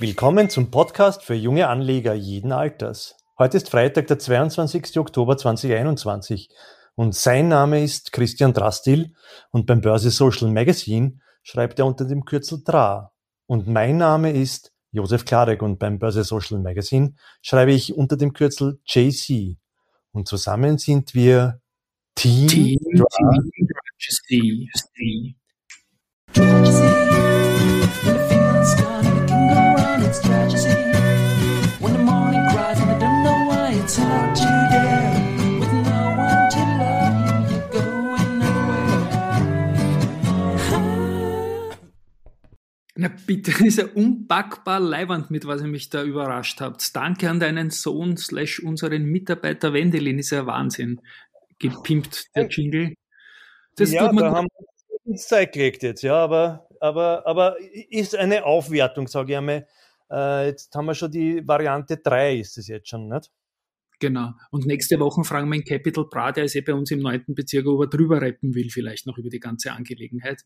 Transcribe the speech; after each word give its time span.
Willkommen 0.00 0.50
zum 0.50 0.72
Podcast 0.72 1.22
für 1.22 1.34
junge 1.34 1.68
Anleger 1.68 2.14
jeden 2.14 2.50
Alters. 2.50 3.14
Heute 3.38 3.58
ist 3.58 3.70
Freitag, 3.70 4.08
der 4.08 4.18
22. 4.18 4.98
Oktober 4.98 5.36
2021 5.36 6.50
und 6.96 7.14
sein 7.14 7.46
Name 7.46 7.80
ist 7.80 8.10
Christian 8.10 8.52
Drastil 8.52 9.14
und 9.52 9.66
beim 9.66 9.80
Börse 9.80 10.10
Social 10.10 10.50
Magazine 10.50 11.20
schreibt 11.44 11.78
er 11.78 11.86
unter 11.86 12.06
dem 12.06 12.24
Kürzel 12.24 12.64
DRA. 12.64 13.12
Und 13.46 13.68
mein 13.68 13.96
Name 13.96 14.32
ist 14.32 14.72
Josef 14.90 15.24
Klarek 15.24 15.62
und 15.62 15.78
beim 15.78 16.00
Börse 16.00 16.24
Social 16.24 16.58
Magazine 16.58 17.14
schreibe 17.40 17.70
ich 17.70 17.94
unter 17.94 18.16
dem 18.16 18.32
Kürzel 18.32 18.80
JC. 18.86 19.58
Und 20.10 20.26
zusammen 20.26 20.76
sind 20.76 21.14
wir 21.14 21.60
Team, 22.16 22.48
Team 22.48 22.78
DRA. 22.94 23.38
Team, 24.26 24.68
Na 43.04 43.10
bitte, 43.26 43.50
das 43.50 43.60
ist 43.60 43.78
ja 43.78 43.84
unpackbar 43.84 44.80
leiwand, 44.80 45.30
mit 45.30 45.46
was 45.46 45.60
ihr 45.60 45.66
mich 45.66 45.90
da 45.90 46.02
überrascht 46.02 46.62
habt. 46.62 46.96
Danke 46.96 47.28
an 47.28 47.38
deinen 47.38 47.68
Sohn 47.68 48.16
slash 48.16 48.60
unseren 48.60 49.04
Mitarbeiter 49.04 49.74
Wendelin, 49.74 50.18
ist 50.18 50.30
ja 50.30 50.46
Wahnsinn. 50.46 51.02
Gepimpt, 51.58 52.34
der 52.34 52.48
Jingle. 52.48 52.94
Das 53.76 53.92
ja, 53.92 54.10
da 54.10 54.30
haben 54.30 54.48
wir 54.48 55.04
ins 55.04 55.28
Zeit 55.28 55.52
gelegt 55.52 55.82
jetzt, 55.82 56.00
ja, 56.00 56.14
aber, 56.14 56.66
aber, 56.80 57.26
aber 57.26 57.56
ist 57.90 58.16
eine 58.16 58.46
Aufwertung, 58.46 59.06
sage 59.06 59.32
ich 59.32 59.36
einmal. 59.36 59.66
Äh, 60.10 60.46
jetzt 60.46 60.74
haben 60.74 60.86
wir 60.86 60.94
schon 60.94 61.10
die 61.10 61.46
Variante 61.46 61.98
3, 61.98 62.38
ist 62.38 62.56
es 62.56 62.68
jetzt 62.68 62.88
schon, 62.88 63.08
nicht? 63.08 63.30
Genau. 64.00 64.30
Und 64.50 64.64
nächste 64.64 64.98
Woche 64.98 65.24
fragen 65.24 65.50
wir 65.50 65.56
in 65.56 65.64
Capital 65.64 66.06
Bra, 66.10 66.32
der 66.32 66.44
ist 66.44 66.56
eh 66.56 66.62
bei 66.62 66.72
uns 66.72 66.90
im 66.90 67.00
neunten 67.00 67.34
Bezirk, 67.34 67.66
ob 67.66 67.82
er 67.82 67.86
drüber 67.86 68.22
rappen 68.22 68.54
will, 68.54 68.70
vielleicht 68.70 69.06
noch 69.06 69.18
über 69.18 69.28
die 69.28 69.40
ganze 69.40 69.72
Angelegenheit. 69.72 70.42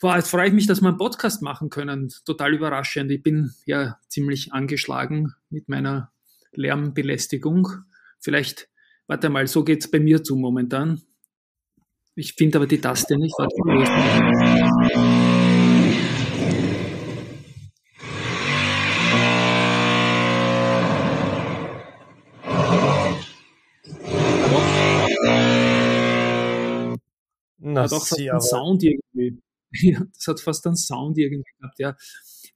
Boah, 0.00 0.16
jetzt 0.16 0.28
freue 0.28 0.48
ich 0.48 0.52
mich, 0.52 0.66
dass 0.66 0.80
wir 0.82 0.88
einen 0.88 0.98
Podcast 0.98 1.40
machen 1.40 1.70
können. 1.70 2.12
Total 2.24 2.52
überraschend. 2.52 3.10
Ich 3.10 3.22
bin 3.22 3.52
ja 3.64 3.98
ziemlich 4.08 4.52
angeschlagen 4.52 5.34
mit 5.50 5.68
meiner 5.68 6.12
Lärmbelästigung. 6.52 7.68
Vielleicht, 8.18 8.68
warte 9.06 9.30
mal, 9.30 9.46
so 9.46 9.64
geht's 9.64 9.90
bei 9.90 10.00
mir 10.00 10.22
zu 10.22 10.36
momentan. 10.36 11.00
Ich 12.16 12.34
finde 12.34 12.58
aber 12.58 12.66
die 12.66 12.80
Taste 12.80 13.16
nicht. 13.16 13.34
Warte, 13.38 13.54
Na, 27.58 27.82
hat 27.82 27.92
auch 27.92 28.12
einen 28.12 28.40
Sound 28.40 28.82
irgendwie. 28.82 29.40
Ja, 29.80 30.00
das 30.14 30.26
hat 30.28 30.40
fast 30.40 30.66
einen 30.66 30.76
Sound 30.76 31.18
irgendwie 31.18 31.50
gehabt, 31.58 31.78
ja. 31.78 31.96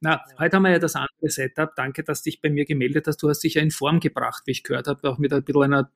Na, 0.01 0.23
heute 0.39 0.57
haben 0.57 0.63
wir 0.63 0.71
ja 0.71 0.79
das 0.79 0.95
andere 0.95 1.29
Setup. 1.29 1.75
Danke, 1.75 2.05
dass 2.05 2.23
du 2.23 2.31
dich 2.31 2.41
bei 2.41 2.51
mir 2.51 2.65
gemeldet 2.65 3.07
hast. 3.09 3.23
Du 3.23 3.29
hast 3.29 3.41
dich 3.41 3.55
ja 3.55 3.63
in 3.63 3.73
Form 3.73 3.99
gebracht, 3.99 4.43
wie 4.47 4.53
ich 4.53 4.63
gehört 4.63 4.87
habe, 4.87 5.09
auch 5.09 5.19
mit 5.19 5.33
ein 5.33 5.43
bisschen 5.43 5.65
einer, 5.65 5.91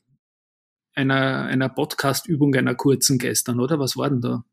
einer, 0.94 1.44
einer 1.44 1.68
Podcast-Übung, 1.68 2.54
einer 2.56 2.74
kurzen 2.74 3.18
gestern, 3.18 3.60
oder? 3.60 3.78
Was 3.78 3.96
war 3.96 4.10
denn 4.10 4.20
da? 4.20 4.44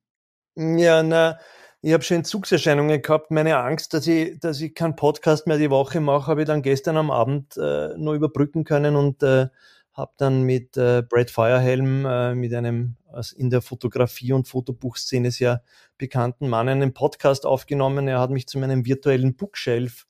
Ja, 0.55 1.01
na, 1.01 1.39
ich 1.81 1.93
habe 1.93 2.03
schon 2.03 2.17
Entzugserscheinungen 2.17 3.01
gehabt. 3.01 3.31
Meine 3.31 3.57
Angst, 3.57 3.93
dass 3.93 4.05
ich, 4.05 4.39
dass 4.39 4.61
ich 4.61 4.75
keinen 4.75 4.95
Podcast 4.95 5.47
mehr 5.47 5.57
die 5.57 5.69
Woche 5.69 6.01
mache, 6.01 6.27
habe 6.27 6.41
ich 6.41 6.47
dann 6.47 6.61
gestern 6.61 6.97
am 6.97 7.09
Abend 7.09 7.57
äh, 7.57 7.97
nur 7.97 8.13
überbrücken 8.13 8.65
können 8.65 8.95
und 8.95 9.23
äh, 9.23 9.47
habe 9.93 10.13
dann 10.17 10.43
mit 10.43 10.77
äh, 10.77 11.03
Brad 11.07 11.31
Feuerhelm, 11.31 12.05
äh, 12.05 12.35
mit 12.35 12.53
einem 12.53 12.95
in 13.37 13.49
der 13.49 13.61
Fotografie- 13.61 14.33
und 14.33 14.47
Fotobuchszene 14.47 15.31
sehr 15.31 15.63
bekannten 15.97 16.47
Mann, 16.47 16.69
einen 16.69 16.93
Podcast 16.93 17.45
aufgenommen. 17.45 18.07
Er 18.07 18.19
hat 18.19 18.29
mich 18.29 18.47
zu 18.47 18.59
meinem 18.59 18.85
virtuellen 18.85 19.35
Bookshelf 19.35 20.05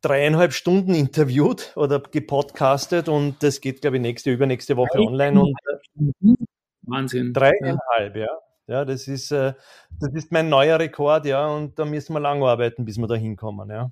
dreieinhalb 0.00 0.52
Stunden 0.52 0.94
interviewt 0.94 1.72
oder 1.76 1.98
gepodcastet 2.00 3.08
und 3.08 3.42
das 3.42 3.60
geht, 3.60 3.80
glaube 3.80 3.96
ich, 3.96 4.02
nächste, 4.02 4.30
übernächste 4.30 4.76
Woche 4.76 4.98
online. 4.98 5.40
Und, 5.40 5.56
äh, 5.66 6.34
Wahnsinn. 6.82 7.32
Dreieinhalb, 7.32 8.16
ja. 8.16 8.28
Ja, 8.66 8.84
das 8.84 9.08
ist, 9.08 9.30
äh, 9.30 9.52
das 10.00 10.14
ist 10.14 10.32
mein 10.32 10.48
neuer 10.48 10.78
Rekord, 10.78 11.26
ja, 11.26 11.46
und 11.46 11.78
da 11.78 11.84
müssen 11.84 12.14
wir 12.14 12.20
lang 12.20 12.42
arbeiten, 12.42 12.84
bis 12.84 12.96
wir 12.96 13.06
da 13.06 13.14
hinkommen, 13.14 13.68
ja. 13.70 13.90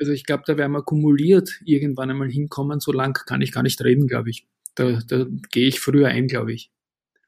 Also 0.00 0.12
ich 0.12 0.24
glaube, 0.24 0.44
da 0.46 0.56
werden 0.56 0.72
wir 0.72 0.82
kumuliert 0.82 1.60
irgendwann 1.64 2.10
einmal 2.10 2.30
hinkommen. 2.30 2.80
So 2.80 2.90
lang 2.90 3.12
kann 3.12 3.42
ich 3.42 3.52
gar 3.52 3.62
nicht 3.62 3.84
reden, 3.84 4.06
glaube 4.06 4.30
ich. 4.30 4.46
Da, 4.74 4.98
da 5.06 5.26
gehe 5.50 5.68
ich 5.68 5.78
früher 5.78 6.08
ein, 6.08 6.26
glaube 6.26 6.54
ich. 6.54 6.70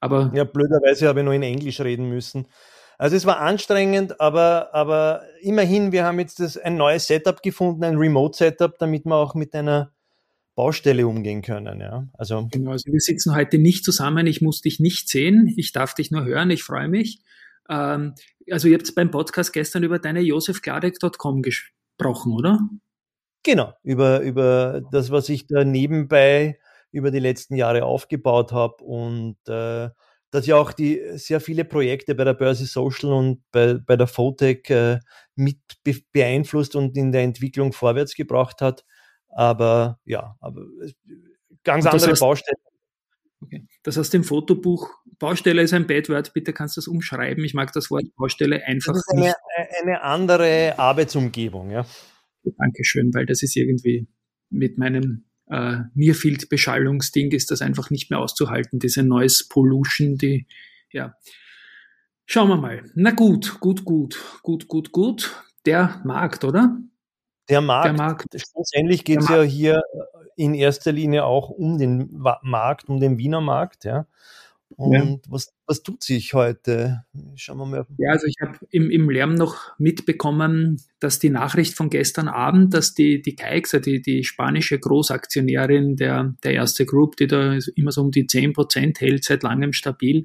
Aber 0.01 0.33
ja, 0.35 0.45
blöderweise 0.45 1.07
habe 1.07 1.21
ich 1.21 1.25
nur 1.25 1.35
in 1.35 1.43
Englisch 1.43 1.81
reden 1.81 2.09
müssen. 2.09 2.49
Also 2.99 3.15
es 3.15 3.27
war 3.27 3.41
anstrengend, 3.41 4.21
aber, 4.21 4.75
aber 4.75 5.23
immerhin, 5.41 5.93
wir 5.93 6.05
haben 6.05 6.19
jetzt 6.19 6.41
das, 6.41 6.57
ein 6.57 6.77
neues 6.77 7.07
Setup 7.07 7.43
gefunden, 7.43 7.85
ein 7.85 7.97
Remote-Setup, 7.97 8.79
damit 8.79 9.05
wir 9.05 9.17
auch 9.17 9.35
mit 9.35 9.55
einer 9.55 9.93
Baustelle 10.55 11.07
umgehen 11.07 11.43
können. 11.43 11.81
Ja. 11.81 12.09
Also, 12.15 12.49
genau, 12.51 12.73
also 12.73 12.91
wir 12.93 13.01
sitzen 13.01 13.35
heute 13.35 13.59
nicht 13.59 13.85
zusammen, 13.85 14.27
ich 14.27 14.41
muss 14.41 14.61
dich 14.61 14.81
nicht 14.81 15.09
sehen, 15.09 15.53
ich 15.57 15.73
darf 15.73 15.95
dich 15.95 16.11
nur 16.11 16.25
hören, 16.25 16.51
ich 16.51 16.63
freue 16.63 16.89
mich. 16.89 17.21
Ähm, 17.69 18.15
also 18.51 18.69
ihr 18.69 18.79
habt 18.79 18.95
beim 18.95 19.11
Podcast 19.11 19.53
gestern 19.53 19.83
über 19.83 19.99
deine 19.99 20.21
josefgladek.com 20.21 21.43
gesprochen 21.43 21.82
gesprochen, 21.99 22.33
oder? 22.33 22.59
Genau, 23.43 23.73
über, 23.83 24.21
über 24.21 24.83
das, 24.93 25.11
was 25.11 25.29
ich 25.29 25.47
da 25.47 25.65
nebenbei 25.65 26.59
über 26.93 27.11
die 27.11 27.19
letzten 27.19 27.57
Jahre 27.57 27.85
aufgebaut 27.85 28.53
habe 28.53 28.85
und 28.85 29.37
äh, 29.49 29.89
dass 30.31 30.47
ja 30.47 30.57
auch 30.57 30.73
die 30.73 31.01
sehr 31.15 31.41
viele 31.41 31.65
Projekte 31.65 32.15
bei 32.15 32.25
der 32.25 32.35
Börse 32.35 32.65
Social 32.67 33.13
und 33.13 33.43
bei, 33.51 33.75
bei 33.75 33.97
der 33.97 34.07
Fotec 34.07 34.71
äh, 34.71 34.99
mit 35.35 35.59
be 35.85 35.97
beeinflusst 36.13 36.77
und 36.77 36.97
in 36.97 37.13
der 37.13 37.23
Entwicklung 37.23 37.73
vorwärts 37.73 38.15
gebracht 38.15 38.61
hat. 38.61 38.85
Aber 39.29 39.99
ja, 40.05 40.37
aber 40.41 40.65
ganz 41.65 41.87
andere 41.87 42.11
heißt, 42.11 42.21
Baustellen. 42.21 42.59
Okay. 43.43 43.67
Das 43.83 43.97
heißt, 43.97 44.15
im 44.15 44.25
Fotobuch, 44.25 44.89
Baustelle 45.23 45.63
ist 45.63 45.73
ein 45.73 45.87
Bad 45.87 46.09
Word, 46.09 46.35
bitte 46.35 46.53
kannst 46.53 46.77
du 46.77 46.81
das 46.81 46.89
umschreiben. 46.89 47.45
Ich 47.45 47.55
mag 47.55 47.73
das 47.73 47.93
Wort 47.93 48.03
Baustelle 48.17 48.65
einfach 48.67 48.93
das 48.93 49.05
ist 49.07 49.13
eine, 49.13 49.27
nicht. 49.27 49.37
Eine 49.81 50.03
andere 50.03 50.77
Arbeitsumgebung, 50.77 51.71
ja. 51.71 51.87
Dankeschön, 52.59 53.15
weil 53.15 53.25
das 53.25 53.45
ist 53.45 53.55
irgendwie 53.55 54.09
mit 54.51 54.79
meinem 54.79 55.27
äh, 55.49 55.77
Nearfield-Beschallungsding 55.95 57.31
ist 57.31 57.53
das 57.53 57.63
einfach 57.63 57.91
nicht 57.91 58.11
mehr 58.11 58.19
auszuhalten, 58.19 58.81
diese 58.81 59.05
Noise 59.05 59.45
Pollution, 59.49 60.19
die, 60.19 60.49
ja. 60.91 61.15
Schauen 62.27 62.49
wir 62.49 62.57
mal. 62.57 62.91
Na 62.97 63.13
gut, 63.13 63.61
gut, 63.61 63.85
gut, 63.85 64.21
gut, 64.43 64.67
gut, 64.67 64.91
gut. 64.91 65.45
Der 65.65 66.03
Markt, 66.05 66.43
oder? 66.43 66.79
Der 67.49 67.61
Markt, 67.61 67.87
der 67.87 67.93
Markt. 67.93 68.27
schlussendlich 68.35 69.05
geht 69.05 69.21
es 69.21 69.29
ja 69.29 69.43
hier 69.43 69.83
in 70.35 70.55
erster 70.55 70.91
Linie 70.91 71.25
auch 71.27 71.49
um 71.49 71.79
den 71.79 72.11
Markt, 72.43 72.89
um 72.89 72.99
den 72.99 73.19
Wiener 73.19 73.41
Markt, 73.41 73.85
ja. 73.85 74.09
Und 74.77 74.93
ja. 74.93 75.19
was, 75.29 75.53
was 75.67 75.83
tut 75.83 76.03
sich 76.03 76.35
heute? 76.35 77.05
Schauen 77.35 77.59
wir 77.59 77.67
mal. 77.67 77.87
Ja, 77.99 78.11
also 78.11 78.27
ich 78.27 78.37
habe 78.41 78.59
im, 78.71 78.91
im 78.91 79.11
Lärm 79.11 79.35
noch 79.35 79.79
mitbekommen, 79.79 80.81
dass 81.01 81.19
die 81.19 81.31
Nachricht 81.31 81.75
von 81.75 81.91
gestern 81.91 82.29
Abend, 82.29 82.75
dass 82.75 82.95
die, 82.95 83.23
die 83.23 83.37
Caixa, 83.37 83.79
die, 83.79 84.03
die 84.03 84.25
spanische 84.25 84.79
Großaktionärin 84.79 85.97
der, 85.97 86.35
der 86.43 86.53
erste 86.53 86.87
Group, 86.87 87.17
die 87.17 87.27
da 87.27 87.59
immer 87.75 87.93
so 87.93 88.03
um 88.03 88.11
die 88.11 88.27
10 88.27 88.53
Prozent 88.53 89.01
hält, 89.01 89.25
seit 89.25 89.43
langem 89.43 89.73
stabil, 89.73 90.25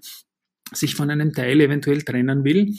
sich 0.73 0.95
von 0.95 1.09
einem 1.09 1.33
Teil 1.33 1.61
eventuell 1.61 2.01
trennen 2.01 2.43
will. 2.43 2.73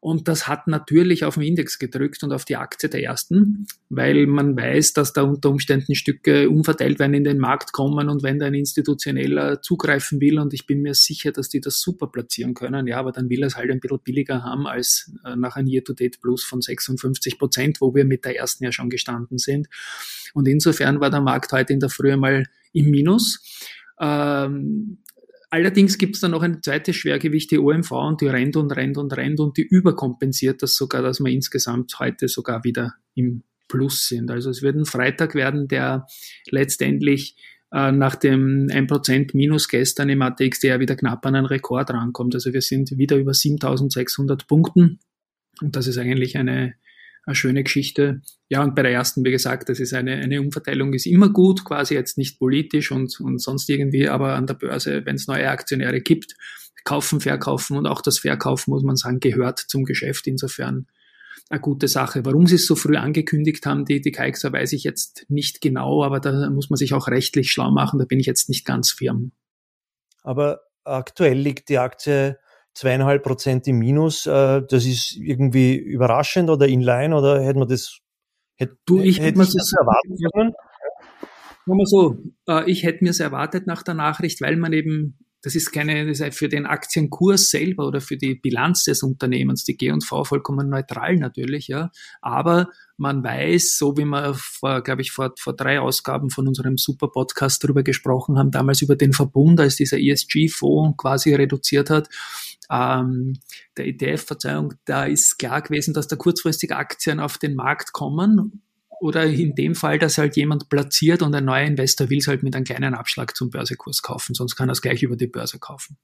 Und 0.00 0.28
das 0.28 0.46
hat 0.46 0.66
natürlich 0.68 1.24
auf 1.24 1.34
den 1.34 1.42
Index 1.42 1.78
gedrückt 1.78 2.22
und 2.22 2.32
auf 2.32 2.44
die 2.44 2.56
Aktie 2.56 2.88
der 2.88 3.02
ersten, 3.02 3.66
weil 3.88 4.26
man 4.26 4.56
weiß, 4.56 4.92
dass 4.92 5.12
da 5.12 5.22
unter 5.22 5.50
Umständen 5.50 5.94
Stücke 5.94 6.48
umverteilt 6.50 6.98
werden 6.98 7.14
in 7.14 7.24
den 7.24 7.38
Markt 7.38 7.72
kommen 7.72 8.08
und 8.08 8.22
wenn 8.22 8.38
da 8.38 8.46
ein 8.46 8.54
institutioneller 8.54 9.62
zugreifen 9.62 10.20
will 10.20 10.38
und 10.38 10.54
ich 10.54 10.66
bin 10.66 10.82
mir 10.82 10.94
sicher, 10.94 11.32
dass 11.32 11.48
die 11.48 11.60
das 11.60 11.80
super 11.80 12.08
platzieren 12.08 12.54
können, 12.54 12.86
ja, 12.86 12.98
aber 12.98 13.12
dann 13.12 13.28
will 13.28 13.42
er 13.42 13.48
es 13.48 13.56
halt 13.56 13.70
ein 13.70 13.80
bisschen 13.80 14.00
billiger 14.04 14.42
haben 14.42 14.66
als 14.66 15.12
äh, 15.24 15.36
nach 15.36 15.56
einem 15.56 15.68
Year-to-Date-Plus 15.68 16.44
von 16.44 16.60
56 16.60 17.38
Prozent, 17.38 17.80
wo 17.80 17.94
wir 17.94 18.04
mit 18.04 18.24
der 18.24 18.36
ersten 18.36 18.64
ja 18.64 18.72
schon 18.72 18.90
gestanden 18.90 19.38
sind. 19.38 19.68
Und 20.34 20.46
insofern 20.48 21.00
war 21.00 21.10
der 21.10 21.20
Markt 21.20 21.52
heute 21.52 21.72
in 21.72 21.80
der 21.80 21.88
Früh 21.88 22.16
mal 22.16 22.44
im 22.72 22.90
Minus. 22.90 23.42
Ähm, 23.98 24.98
Allerdings 25.50 25.96
gibt 25.98 26.16
es 26.16 26.20
dann 26.20 26.32
noch 26.32 26.42
ein 26.42 26.62
zweites 26.62 26.96
Schwergewicht, 26.96 27.50
die 27.50 27.58
OMV, 27.58 27.92
und 27.92 28.20
die 28.20 28.26
rennt 28.26 28.56
und 28.56 28.72
rennt 28.72 28.98
und 28.98 29.16
rennt 29.16 29.38
und 29.38 29.56
die 29.56 29.66
überkompensiert 29.66 30.62
das 30.62 30.74
sogar, 30.74 31.02
dass 31.02 31.20
wir 31.20 31.30
insgesamt 31.32 31.98
heute 32.00 32.28
sogar 32.28 32.64
wieder 32.64 32.94
im 33.14 33.42
Plus 33.68 34.08
sind. 34.08 34.30
Also 34.30 34.50
es 34.50 34.62
wird 34.62 34.76
ein 34.76 34.86
Freitag 34.86 35.34
werden, 35.34 35.68
der 35.68 36.06
letztendlich 36.50 37.36
äh, 37.72 37.92
nach 37.92 38.16
dem 38.16 38.66
1% 38.66 39.30
Minus 39.34 39.68
gestern 39.68 40.08
im 40.08 40.22
ATX, 40.22 40.60
der 40.60 40.80
wieder 40.80 40.96
knapp 40.96 41.24
an 41.26 41.34
einen 41.34 41.46
Rekord 41.46 41.90
rankommt. 41.90 42.34
Also 42.34 42.52
wir 42.52 42.62
sind 42.62 42.96
wieder 42.96 43.16
über 43.16 43.34
7600 43.34 44.46
Punkten 44.46 45.00
und 45.60 45.76
das 45.76 45.86
ist 45.86 45.98
eigentlich 45.98 46.36
eine 46.36 46.74
eine 47.26 47.34
schöne 47.34 47.64
Geschichte. 47.64 48.22
Ja, 48.48 48.62
und 48.62 48.74
bei 48.74 48.82
der 48.82 48.92
ersten, 48.92 49.24
wie 49.24 49.32
gesagt, 49.32 49.68
das 49.68 49.80
ist 49.80 49.92
eine, 49.92 50.14
eine 50.14 50.40
Umverteilung 50.40 50.94
ist 50.94 51.06
immer 51.06 51.28
gut, 51.28 51.64
quasi 51.64 51.94
jetzt 51.94 52.16
nicht 52.16 52.38
politisch 52.38 52.92
und, 52.92 53.20
und 53.20 53.42
sonst 53.42 53.68
irgendwie, 53.68 54.08
aber 54.08 54.34
an 54.34 54.46
der 54.46 54.54
Börse, 54.54 55.04
wenn 55.04 55.16
es 55.16 55.26
neue 55.26 55.50
Aktionäre 55.50 56.00
gibt, 56.00 56.36
kaufen, 56.84 57.20
verkaufen 57.20 57.76
und 57.76 57.86
auch 57.86 58.00
das 58.00 58.20
Verkaufen, 58.20 58.70
muss 58.70 58.84
man 58.84 58.96
sagen, 58.96 59.18
gehört 59.18 59.58
zum 59.58 59.84
Geschäft. 59.84 60.28
Insofern 60.28 60.86
eine 61.48 61.60
gute 61.60 61.88
Sache. 61.88 62.24
Warum 62.24 62.46
sie 62.46 62.54
es 62.54 62.66
so 62.66 62.76
früh 62.76 62.96
angekündigt 62.96 63.66
haben, 63.66 63.84
die, 63.84 64.00
die 64.00 64.12
Keixer, 64.12 64.52
weiß 64.52 64.72
ich 64.72 64.84
jetzt 64.84 65.26
nicht 65.28 65.60
genau, 65.60 66.04
aber 66.04 66.20
da 66.20 66.48
muss 66.50 66.70
man 66.70 66.76
sich 66.76 66.94
auch 66.94 67.08
rechtlich 67.08 67.50
schlau 67.50 67.70
machen, 67.70 67.98
da 67.98 68.04
bin 68.04 68.20
ich 68.20 68.26
jetzt 68.26 68.48
nicht 68.48 68.64
ganz 68.64 68.90
firm. 68.92 69.32
Aber 70.22 70.60
aktuell 70.84 71.38
liegt 71.38 71.68
die 71.68 71.78
Aktie 71.78 72.38
zweieinhalb 72.76 73.22
Prozent 73.22 73.66
im 73.66 73.78
Minus. 73.78 74.26
Äh, 74.26 74.62
das 74.68 74.84
ist 74.84 75.16
irgendwie 75.16 75.76
überraschend 75.76 76.50
oder 76.50 76.68
inline 76.68 77.16
oder 77.16 77.42
hätte 77.42 77.58
man 77.58 77.68
das, 77.68 77.98
hätte, 78.56 78.76
du, 78.84 79.00
ich 79.00 79.18
hätte 79.18 79.38
man 79.38 79.46
das 79.46 79.72
erwarten 79.72 80.16
können? 80.34 80.52
Sagen 81.64 81.78
wir 81.78 81.86
so, 81.86 82.18
äh, 82.48 82.70
ich 82.70 82.84
hätte 82.84 83.02
mir 83.02 83.10
es 83.10 83.20
erwartet 83.20 83.66
nach 83.66 83.82
der 83.82 83.94
Nachricht, 83.94 84.40
weil 84.42 84.56
man 84.56 84.72
eben 84.72 85.18
das 85.46 85.54
ist 85.54 85.70
keine, 85.70 86.04
das 86.08 86.18
ist 86.18 86.36
für 86.36 86.48
den 86.48 86.66
Aktienkurs 86.66 87.50
selber 87.50 87.86
oder 87.86 88.00
für 88.00 88.16
die 88.16 88.34
Bilanz 88.34 88.82
des 88.82 89.04
Unternehmens, 89.04 89.62
die 89.62 89.76
G&V 89.76 90.24
vollkommen 90.24 90.68
neutral 90.68 91.14
natürlich, 91.18 91.68
ja. 91.68 91.92
Aber 92.20 92.68
man 92.96 93.22
weiß, 93.22 93.76
so 93.78 93.96
wie 93.96 94.04
wir 94.06 94.34
vor, 94.34 94.82
glaube 94.82 95.02
ich, 95.02 95.12
vor, 95.12 95.34
vor 95.38 95.54
drei 95.54 95.78
Ausgaben 95.78 96.30
von 96.30 96.48
unserem 96.48 96.78
Super 96.78 97.06
Podcast 97.08 97.62
darüber 97.62 97.84
gesprochen 97.84 98.38
haben, 98.38 98.50
damals 98.50 98.82
über 98.82 98.96
den 98.96 99.12
Verbund, 99.12 99.60
als 99.60 99.76
dieser 99.76 100.00
ESG-Fonds 100.00 100.96
quasi 100.96 101.32
reduziert 101.32 101.90
hat, 101.90 102.08
ähm, 102.70 103.38
der 103.76 103.86
ETF, 103.86 104.26
Verzeihung, 104.26 104.74
da 104.84 105.04
ist 105.04 105.38
klar 105.38 105.62
gewesen, 105.62 105.94
dass 105.94 106.08
da 106.08 106.16
kurzfristig 106.16 106.72
Aktien 106.72 107.20
auf 107.20 107.38
den 107.38 107.54
Markt 107.54 107.92
kommen 107.92 108.62
oder 109.00 109.24
in 109.26 109.54
dem 109.54 109.74
Fall, 109.74 109.98
dass 109.98 110.18
halt 110.18 110.36
jemand 110.36 110.68
platziert 110.68 111.22
und 111.22 111.34
ein 111.34 111.44
neuer 111.44 111.66
Investor 111.66 112.08
will 112.08 112.18
es 112.18 112.28
halt 112.28 112.42
mit 112.42 112.56
einem 112.56 112.64
kleinen 112.64 112.94
Abschlag 112.94 113.36
zum 113.36 113.50
Börsekurs 113.50 114.02
kaufen, 114.02 114.34
sonst 114.34 114.56
kann 114.56 114.68
er 114.68 114.72
es 114.72 114.82
gleich 114.82 115.02
über 115.02 115.16
die 115.16 115.26
Börse 115.26 115.58
kaufen. 115.58 115.98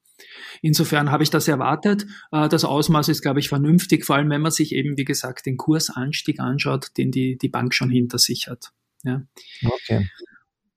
Insofern 0.60 1.10
habe 1.10 1.22
ich 1.22 1.31
das 1.31 1.49
erwartet. 1.49 2.06
Äh, 2.31 2.49
das 2.49 2.64
Ausmaß 2.64 3.08
ist, 3.08 3.22
glaube 3.22 3.40
ich, 3.40 3.48
vernünftig, 3.48 4.05
vor 4.05 4.16
allem 4.16 4.31
wenn 4.31 4.43
man 4.43 4.52
sich 4.52 4.75
eben, 4.75 4.96
wie 4.96 5.05
gesagt, 5.05 5.46
den 5.46 5.56
Kursanstieg 5.56 6.40
anschaut, 6.40 6.90
den 6.96 7.10
die, 7.10 7.38
die 7.38 7.48
Bank 7.48 7.75
schon 7.75 7.90
hinter 7.90 8.19
sich 8.19 8.48
hat. 8.48 8.72
Ja. 9.05 9.22
Okay. 9.64 10.08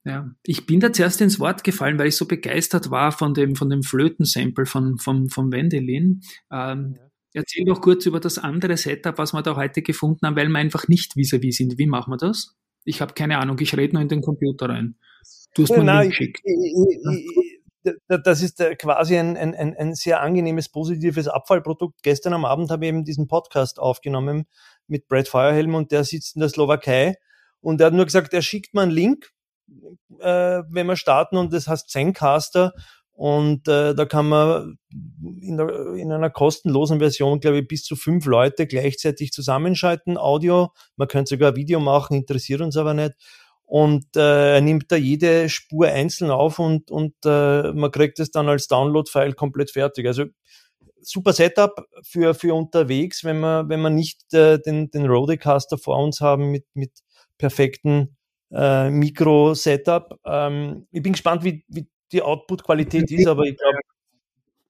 Ja, 0.06 0.30
ich 0.44 0.68
bin 0.68 0.80
da 0.80 0.94
zuerst 0.94 1.19
ins 1.22 1.40
Wort 1.40 1.63
gefallen, 1.63 1.98
weil 1.98 2.07
ich 2.07 2.16
so 2.16 2.28
begeistert 2.28 2.92
war 2.92 3.12
von 3.12 3.34
dem, 3.34 3.56
von 3.56 3.69
dem 3.69 3.81
Flötensample 3.81 4.68
von, 4.68 5.00
von, 5.00 5.30
von 5.30 5.52
Wendelin. 5.52 6.22
Ähm, 6.52 6.98
Erzähl 7.34 7.66
doch 7.66 7.81
kurz 7.81 8.06
über 8.06 8.22
das 8.22 8.38
andere 8.38 8.78
Setup, 8.78 9.18
was 9.18 9.34
wir 9.34 9.42
da 9.42 9.57
heute 9.57 9.81
gefunden 9.81 10.25
haben, 10.25 10.38
weil 10.38 10.48
wir 10.48 10.57
einfach 10.57 10.88
nicht 10.88 11.18
vis-à-vis 11.18 11.56
-vis 11.56 11.57
sind. 11.57 11.78
Wie 11.78 11.86
machen 11.86 12.13
wir 12.13 12.18
das? 12.18 12.56
Ich 12.86 13.02
habe 13.02 13.13
keine 13.13 13.40
Ahnung, 13.40 13.57
ich 13.60 13.75
rede 13.75 13.94
nur 13.94 14.02
in 14.02 14.07
den 14.07 14.22
Computer 14.22 14.69
rein. 14.69 14.96
Du 15.54 15.63
hast 15.63 15.72
mir 15.72 15.80
einen 15.80 16.00
Link 16.00 16.12
geschickt. 16.12 16.42
Das 18.07 18.42
ist 18.42 18.62
äh, 18.62 18.75
quasi 18.75 19.18
ein, 19.18 19.36
ein, 19.36 19.54
ein 19.54 19.94
sehr 19.96 20.22
angenehmes, 20.22 20.69
positives 20.69 21.28
Abfallprodukt. 21.28 22.02
Gestern 22.04 22.34
am 22.34 22.46
Abend 22.46 22.72
habe 22.72 22.86
ich 22.86 22.90
eben 22.90 23.04
diesen 23.04 23.28
Podcast 23.28 23.80
aufgenommen 23.80 24.46
mit 24.88 25.07
Brad 25.07 25.28
Feuerhelm 25.28 25.75
und 25.75 25.92
der 25.92 26.04
sitzt 26.04 26.36
in 26.36 26.40
der 26.40 26.50
Slowakei 26.50 27.16
und 27.60 27.81
er 27.81 27.88
hat 27.88 27.94
nur 27.94 28.06
gesagt, 28.06 28.34
er 28.34 28.42
schickt 28.42 28.74
mir 28.74 28.81
einen 28.81 28.92
Link, 28.92 29.34
äh, 30.19 30.63
wenn 30.69 30.88
wir 30.88 30.95
starten 30.95 31.38
und 31.38 31.53
das 31.53 31.67
heißt 31.67 31.89
Zencaster 31.89 32.73
und 33.15 33.69
äh, 33.69 33.95
da 33.95 34.06
kann 34.06 34.27
man 34.27 34.77
in, 35.39 35.56
der, 35.56 35.94
in 35.95 36.12
einer 36.12 36.29
kostenlosen 36.29 37.00
Version, 37.00 37.39
glaube 37.39 37.59
ich, 37.59 37.67
bis 37.67 37.83
zu 37.83 37.95
fünf 37.95 38.25
Leute 38.25 38.67
gleichzeitig 38.67 39.31
zusammenschalten, 39.31 40.17
Audio. 40.17 40.73
Man 40.97 41.07
könnte 41.07 41.29
sogar 41.29 41.56
Video 41.56 41.79
machen, 41.79 42.17
interessiert 42.17 42.59
uns 42.59 42.75
aber 42.75 42.94
nicht. 42.94 43.13
Und 43.63 44.17
äh, 44.17 44.56
er 44.56 44.62
nimmt 44.62 44.91
da 44.91 44.97
jede 44.97 45.47
Spur 45.47 45.88
einzeln 45.88 46.29
auf 46.29 46.59
und, 46.59 46.91
und 46.91 47.13
äh, 47.25 47.71
man 47.71 47.89
kriegt 47.89 48.19
es 48.19 48.31
dann 48.31 48.50
als 48.50 48.68
Download-File 48.68 49.33
komplett 49.33 49.71
fertig. 49.71 50.06
Also 50.07 50.25
super 51.01 51.31
Setup 51.31 51.88
für, 52.03 52.33
für 52.33 52.53
unterwegs, 52.53 53.23
wenn 53.23 53.39
man, 53.39 53.69
wenn 53.69 53.81
man 53.81 53.95
nicht 53.95 54.33
äh, 54.33 54.59
den, 54.59 54.91
den 54.91 55.06
Rodecaster 55.06 55.77
vor 55.77 55.97
uns 56.00 56.19
haben 56.19 56.51
mit, 56.51 56.65
mit 56.73 56.91
perfekten 57.38 58.18
äh, 58.56 58.90
Mikro-Setup. 58.90 60.19
Ähm, 60.25 60.88
ich 60.92 61.04
bin 61.04 61.12
gespannt, 61.12 61.44
wie, 61.44 61.63
wie 61.68 61.88
die 62.12 62.22
Output-Qualität 62.22 63.12
ist, 63.12 63.28
aber 63.28 63.44
ich 63.44 63.57
glaube. 63.57 63.80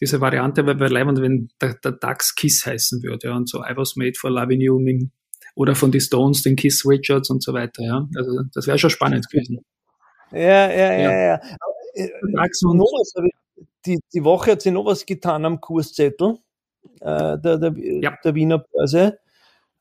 diese 0.00 0.20
Variante, 0.20 0.64
weil 0.66 0.76
bei 0.76 0.88
Leiband, 0.88 1.20
wenn 1.20 1.48
der, 1.60 1.74
der 1.74 1.92
DAX 1.92 2.34
KISS 2.34 2.66
heißen 2.66 3.02
würde, 3.02 3.28
ja, 3.28 3.36
und 3.36 3.48
so 3.48 3.64
I 3.64 3.76
was 3.76 3.96
made 3.96 4.14
for 4.18 4.30
loving 4.30 4.60
you, 4.60 4.78
oder 5.56 5.74
von 5.74 5.92
die 5.92 6.00
Stones, 6.00 6.42
den 6.42 6.56
Kiss 6.56 6.84
Richards 6.84 7.30
und 7.30 7.42
so 7.42 7.52
weiter, 7.52 7.82
ja. 7.82 8.08
Also 8.16 8.42
das 8.52 8.66
wäre 8.66 8.78
schon 8.78 8.90
spannend 8.90 9.28
gewesen. 9.30 9.64
Ja, 10.32 10.70
ja, 10.70 10.92
ja, 10.92 11.12
ja. 11.12 11.40
ja. 11.96 12.08
DAX 12.34 12.62
und 12.62 12.82
die, 13.86 14.00
die 14.12 14.24
Woche 14.24 14.52
hat 14.52 14.62
sich 14.62 14.72
noch 14.72 14.86
was 14.86 15.06
getan 15.06 15.44
am 15.44 15.60
Kurszettel 15.60 16.38
äh, 17.00 17.38
der, 17.38 17.58
der, 17.58 17.74
ja. 17.76 18.16
der 18.24 18.34
Wiener 18.34 18.58
Börse. 18.58 19.18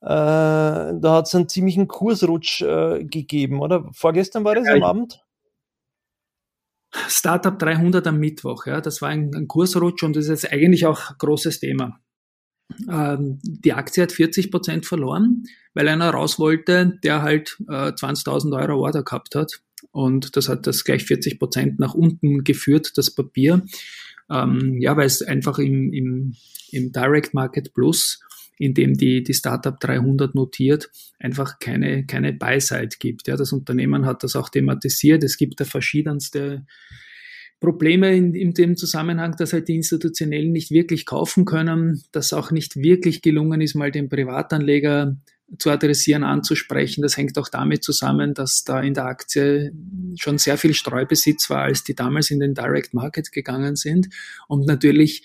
Äh, 0.02 0.06
da 0.06 1.00
hat 1.04 1.28
es 1.28 1.36
einen 1.36 1.48
ziemlichen 1.48 1.88
Kursrutsch 1.88 2.62
äh, 2.62 3.04
gegeben, 3.06 3.62
oder? 3.62 3.90
Vorgestern 3.94 4.44
war 4.44 4.56
das 4.56 4.68
ja, 4.68 4.74
am 4.74 4.84
Abend? 4.84 5.24
Startup 7.08 7.58
300 7.58 8.06
am 8.06 8.20
Mittwoch, 8.20 8.68
ja, 8.68 8.80
das 8.80 9.02
war 9.02 9.10
ein, 9.10 9.34
ein 9.34 9.48
Kursrutsch 9.48 10.04
und 10.04 10.16
das 10.16 10.26
ist 10.26 10.44
jetzt 10.44 10.54
eigentlich 10.54 10.86
auch 10.86 11.10
ein 11.10 11.16
großes 11.18 11.60
Thema. 11.60 12.00
Ähm, 12.90 13.40
die 13.44 13.74
Aktie 13.74 14.04
hat 14.04 14.12
40 14.12 14.52
Prozent 14.52 14.86
verloren, 14.86 15.44
weil 15.74 15.88
einer 15.88 16.10
raus 16.10 16.40
wollte, 16.40 17.00
der 17.04 17.22
halt 17.22 17.58
äh, 17.68 17.92
20.000 17.92 18.60
Euro 18.60 18.84
Order 18.84 19.04
gehabt 19.04 19.36
hat 19.36 19.62
und 19.92 20.36
das 20.36 20.50
hat 20.50 20.66
das 20.68 20.84
gleich 20.84 21.04
40 21.04 21.40
Prozent 21.40 21.80
nach 21.80 21.94
unten 21.94 22.44
geführt, 22.44 22.98
das 22.98 23.14
Papier. 23.14 23.64
Ähm, 24.30 24.78
ja, 24.80 24.96
weil 24.96 25.06
es 25.06 25.22
einfach 25.22 25.60
im, 25.60 25.94
im, 25.94 26.36
im 26.72 26.92
Direct 26.92 27.34
Market 27.34 27.74
Plus, 27.74 28.22
in 28.58 28.74
dem 28.74 28.94
die, 28.96 29.24
die 29.24 29.34
Startup 29.34 29.78
300 29.80 30.36
notiert, 30.36 30.90
einfach 31.20 31.60
keine, 31.60 32.06
keine 32.06 32.34
Buy-Side 32.34 32.96
gibt. 33.00 33.28
Ja, 33.28 33.36
das 33.36 33.52
Unternehmen 33.52 34.06
hat 34.06 34.24
das 34.24 34.36
auch 34.36 34.50
thematisiert. 34.50 35.24
Es 35.24 35.38
gibt 35.38 35.60
da 35.60 35.66
verschiedenste 35.66 36.66
Probleme 37.64 38.14
in, 38.14 38.36
in 38.36 38.54
dem 38.54 38.76
Zusammenhang, 38.76 39.38
dass 39.38 39.54
halt 39.54 39.70
die 39.70 39.76
Institutionellen 39.76 40.52
nicht 40.52 40.70
wirklich 40.70 41.06
kaufen 41.06 41.46
können, 41.46 42.04
dass 42.12 42.34
auch 42.34 42.52
nicht 42.52 42.76
wirklich 42.76 43.22
gelungen 43.22 43.62
ist, 43.62 43.74
mal 43.74 43.90
den 43.90 44.10
Privatanleger 44.10 45.16
zu 45.60 45.70
adressieren, 45.70 46.26
anzusprechen. 46.26 47.02
Das 47.02 47.16
hängt 47.16 47.38
auch 47.38 47.48
damit 47.48 47.82
zusammen, 47.82 48.34
dass 48.34 48.66
da 48.66 48.82
in 48.82 48.94
der 48.94 49.06
Aktie 49.06 49.72
schon 50.20 50.40
sehr 50.40 50.58
viel 50.58 50.74
Streubesitz 50.74 51.50
war, 51.50 51.62
als 51.62 51.86
die 51.86 51.96
damals 51.96 52.32
in 52.32 52.42
den 52.42 52.54
Direct 52.54 52.94
Market 52.94 53.32
gegangen 53.32 53.78
sind. 53.78 54.10
Und 54.50 54.66
natürlich 54.66 55.24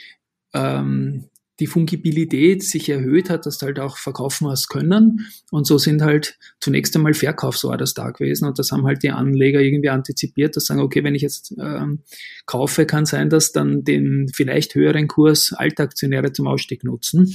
ähm, 0.55 1.25
die 1.61 1.67
Fungibilität 1.67 2.63
sich 2.63 2.89
erhöht 2.89 3.31
hat, 3.31 3.47
dass 3.47 3.59
du 3.59 3.67
halt 3.67 3.81
auch 3.81 3.97
verkaufen 3.97 4.47
hast 4.49 4.69
können. 4.69 5.27
Und 5.51 5.67
so 5.67 5.77
sind 5.79 6.03
halt 6.03 6.39
zunächst 6.61 6.95
einmal 6.95 7.15
Verkaufsorders 7.15 7.95
da 7.95 8.11
gewesen. 8.11 8.47
Und 8.47 8.59
das 8.59 8.71
haben 8.71 8.87
halt 8.87 9.03
die 9.03 9.11
Anleger 9.11 9.61
irgendwie 9.61 9.89
antizipiert, 9.89 10.57
dass 10.57 10.67
sagen, 10.67 10.81
okay, 10.81 11.03
wenn 11.03 11.15
ich 11.15 11.23
jetzt 11.23 11.55
ähm, 11.61 12.03
kaufe, 12.47 12.87
kann 12.87 13.07
sein, 13.07 13.29
dass 13.29 13.53
dann 13.53 13.83
den 13.83 14.29
vielleicht 14.33 14.75
höheren 14.75 15.09
Kurs 15.09 15.53
Altaktionäre 15.53 16.33
zum 16.33 16.47
Ausstieg 16.47 16.85
nutzen. 16.85 17.35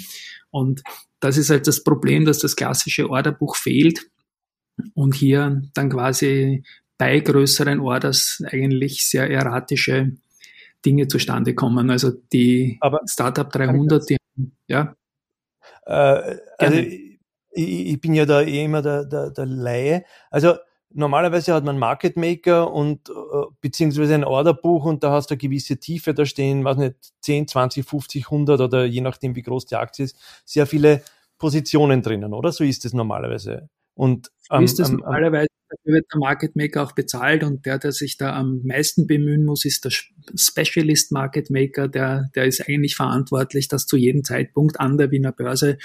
Und 0.52 0.84
das 1.20 1.38
ist 1.38 1.50
halt 1.50 1.68
das 1.68 1.84
Problem, 1.84 2.26
dass 2.26 2.40
das 2.40 2.56
klassische 2.56 3.10
Orderbuch 3.10 3.56
fehlt 3.56 4.08
und 4.94 5.16
hier 5.16 5.64
dann 5.74 5.90
quasi 5.90 6.64
bei 6.98 7.20
größeren 7.20 7.80
Orders 7.80 8.42
eigentlich 8.46 9.06
sehr 9.06 9.30
erratische 9.30 10.14
Dinge 10.86 11.08
zustande 11.08 11.56
kommen. 11.56 11.90
Also 11.90 12.12
die 12.32 12.78
Aber 12.82 13.00
Startup 13.06 13.50
300, 13.50 14.10
die, 14.10 14.18
ja. 14.68 14.96
Äh, 15.86 16.38
also 16.58 16.78
ich, 16.78 17.20
ich, 17.52 18.02
bin 18.02 18.14
ja 18.14 18.26
da 18.26 18.42
eh 18.42 18.66
immer 18.66 18.82
der, 18.82 19.06
der, 19.06 19.32
der 19.32 19.46
Laie. 19.46 20.06
Also 20.32 20.56
normalerweise 20.94 21.54
hat 21.54 21.64
man 21.64 21.78
Market 21.78 22.18
Maker 22.18 22.72
und 22.72 23.10
äh, 23.10 23.14
beziehungsweise 23.62 24.14
ein 24.14 24.24
Orderbuch 24.24 24.86
und 24.86 25.04
da 25.04 25.12
hast 25.12 25.30
du 25.30 25.34
eine 25.34 25.40
gewisse 25.40 25.78
Tiefe, 25.78 26.14
da 26.14 26.26
stehen, 26.26 26.64
was 26.64 26.78
nicht, 26.78 26.96
10, 27.22 27.48
20, 27.48 27.86
50, 27.86 28.26
100 28.26 28.62
oder 28.62 28.86
je 28.86 29.02
nachdem, 29.02 29.36
wie 29.36 29.42
groß 29.42 29.66
die 29.66 29.76
Aktie 29.76 30.06
ist, 30.06 30.18
sehr 30.46 30.66
viele 30.66 31.04
Positionen 31.38 32.02
drinnen, 32.02 32.34
oder? 32.34 32.52
So 32.52 32.64
ist 32.64 32.86
es 32.86 32.94
normalerweise. 32.94 33.70
Und 33.96 34.32
so 34.50 34.56
ähm, 34.56 34.64
ist 34.64 34.80
es 34.80 34.90
normalerweise, 34.90 35.48
dafür 35.76 35.96
wird 35.96 36.06
der 36.14 36.20
Market 36.20 36.56
Maker 36.56 36.84
auch 36.84 36.92
bezahlt 36.94 37.44
und 37.44 37.66
der, 37.66 37.80
der 37.80 37.92
sich 37.92 38.18
da 38.18 38.36
am 38.36 38.62
meisten 38.64 39.08
bemühen 39.08 39.46
muss, 39.46 39.66
ist 39.66 39.86
der 39.86 39.92
Specialist 40.36 41.12
Market 41.12 41.50
Maker, 41.50 41.88
der, 41.88 42.30
der 42.36 42.46
ist 42.46 42.68
eigentlich 42.68 42.96
verantwortlich, 42.96 43.68
dass 43.68 43.86
zu 43.86 43.98
jedem 43.98 44.24
Zeitpunkt 44.24 44.80
an 44.80 44.98
der 44.98 45.12
Wiener 45.12 45.32
Börse 45.32 45.78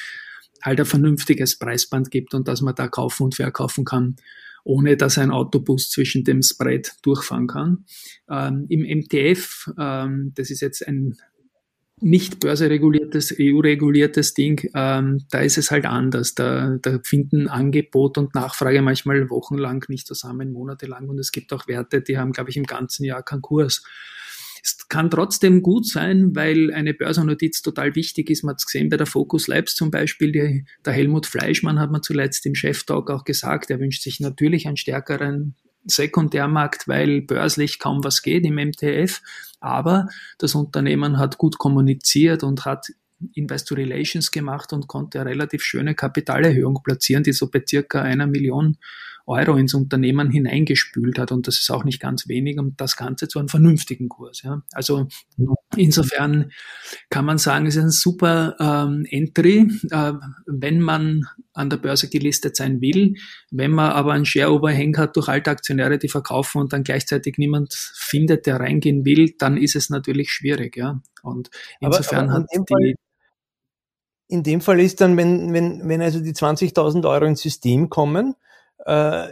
halt 0.63 0.81
ein 0.81 0.87
vernünftiges 0.87 1.59
Preisband 1.59 2.11
gibt 2.11 2.35
und 2.35 2.49
dass 2.49 2.61
man 2.61 2.75
da 2.75 2.89
kaufen 2.89 3.25
und 3.25 3.35
verkaufen 3.37 3.85
kann 3.85 4.17
ohne 4.65 4.99
dass 4.99 5.17
ein 5.17 5.31
Autobus 5.31 5.89
zwischen 5.89 6.25
dem 6.25 6.43
Spread 6.43 6.93
durchfahren 7.03 7.47
kann. 7.47 7.87
Ähm, 8.29 8.67
Im 8.69 8.83
MTF, 8.83 9.71
ähm, 9.79 10.33
das 10.35 10.51
ist 10.51 10.61
jetzt 10.61 10.87
ein 10.87 11.17
nicht 12.01 12.41
börsereguliertes, 12.41 13.35
EU-reguliertes 13.39 14.35
Ding, 14.35 14.71
ähm, 14.75 15.25
da 15.31 15.41
ist 15.41 15.59
es 15.59 15.71
halt 15.71 15.87
anders. 15.87 16.35
Da, 16.35 16.79
da 16.81 16.99
finden 17.03 17.49
Angebot 17.49 18.19
und 18.19 18.35
Nachfrage 18.35 18.83
manchmal 18.83 19.31
wochenlang 19.31 19.85
nicht 19.89 20.07
zusammen, 20.07 20.53
monatelang. 20.53 21.09
Und 21.09 21.19
es 21.19 21.33
gibt 21.33 21.53
auch 21.53 21.67
Werte, 21.69 22.01
die 22.01 22.19
haben, 22.19 22.33
glaube 22.33 22.51
ich, 22.51 22.57
im 22.57 22.65
ganzen 22.65 23.05
Jahr 23.05 23.23
keinen 23.23 23.43
Kurs. 23.43 23.83
Es 24.63 24.89
kann 24.89 25.11
trotzdem 25.11 25.63
gut 25.63 25.87
sein, 25.87 26.35
weil 26.35 26.73
eine 26.73 26.95
Börsennotiz 26.95 27.63
total 27.63 27.95
wichtig 27.95 28.31
ist. 28.31 28.43
Man 28.43 28.53
hat 28.53 28.61
es 28.61 28.67
gesehen 28.67 28.89
bei 28.89 28.97
der 28.97 29.07
Focus 29.07 29.47
Labs 29.47 29.75
zum 29.75 29.91
Beispiel. 29.91 30.33
Die, 30.33 30.65
der 30.85 30.93
Helmut 30.93 31.27
Fleischmann 31.27 31.79
hat 31.79 31.91
man 31.91 32.03
zuletzt 32.03 32.45
im 32.47 32.55
Chef-Talk 32.55 33.11
auch 33.11 33.25
gesagt, 33.25 33.71
er 33.71 33.81
wünscht 33.81 34.03
sich 34.03 34.21
natürlich 34.21 34.67
einen 34.67 34.77
stärkeren 34.77 35.55
Sekundärmarkt, 35.89 36.89
weil 36.89 37.23
börslich 37.23 37.79
kaum 37.79 38.05
was 38.05 38.23
geht 38.23 38.45
im 38.45 38.57
MTF. 38.57 39.21
Aber 39.61 40.09
das 40.39 40.55
Unternehmen 40.55 41.19
hat 41.19 41.39
gut 41.39 41.59
kommuniziert 41.59 42.45
und 42.45 42.65
hat 42.65 42.93
Investor 43.35 43.79
Relations 43.79 44.31
gemacht 44.31 44.73
und 44.73 44.87
konnte 44.87 45.21
eine 45.21 45.31
relativ 45.31 45.63
schöne 45.63 45.95
Kapitalerhöhung 45.95 46.81
platzieren, 46.85 47.25
die 47.25 47.33
so 47.33 47.51
bei 47.51 47.63
circa 47.67 48.03
einer 48.03 48.27
Million 48.27 48.79
Euro 49.29 49.57
ins 49.57 49.75
Unternehmen 49.75 50.31
hineingespült 50.31 51.19
hat. 51.19 51.33
Und 51.33 51.47
das 51.47 51.59
ist 51.59 51.71
auch 51.71 51.85
nicht 51.85 52.01
ganz 52.01 52.29
wenig 52.29 52.59
und 52.59 52.81
das 52.81 52.97
Ganze 52.97 53.29
zu 53.29 53.39
einem 53.39 53.49
vernünftigen 53.49 54.09
Kurs. 54.09 54.43
Ja. 54.43 54.63
Also 54.73 55.07
insofern 55.77 56.51
kann 57.11 57.25
man 57.25 57.39
sagen, 57.39 57.67
es 57.67 57.77
ist 57.77 57.83
ein 57.83 57.91
super 57.91 58.57
ähm, 58.59 59.07
Entry, 59.11 59.71
äh, 59.91 60.13
wenn 60.47 60.81
man 60.81 61.23
an 61.53 61.71
der 61.71 61.77
Börse 61.77 62.09
gelistet 62.09 62.57
sein 62.57 62.81
will. 62.81 63.15
Wenn 63.51 63.73
man 63.73 63.93
aber 63.93 64.15
einen 64.15 64.25
Share-Overhang 64.25 64.97
hat 64.97 65.17
durch 65.17 65.29
alte 65.29 65.51
Aktionäre, 65.51 65.99
die 65.99 66.09
verkaufen 66.09 66.61
und 66.61 66.73
dann 66.73 66.83
gleichzeitig 66.83 67.37
niemand 67.37 67.75
findet, 67.75 68.47
der 68.47 68.61
reingehen 68.61 69.05
will, 69.05 69.35
dann 69.39 69.57
ist 69.57 69.77
es 69.77 69.91
natürlich 69.91 70.31
schwierig. 70.31 70.77
Ja. 70.77 71.03
Und 71.23 71.51
insofern 71.81 72.31
aber, 72.31 72.39
aber 72.39 72.47
in 72.51 72.61
hat 72.61 72.69
die 72.71 72.95
in 74.31 74.43
dem 74.43 74.61
Fall 74.61 74.79
ist 74.81 75.01
dann, 75.01 75.17
wenn, 75.17 75.55
wenn, 75.55 75.89
wenn 75.89 76.03
also 76.03 76.21
die 76.21 76.35
20.000 76.35 77.09
Euro 77.09 77.25
ins 77.25 77.41
System 77.41 77.89
kommen, 77.89 78.35
äh, 78.85 79.29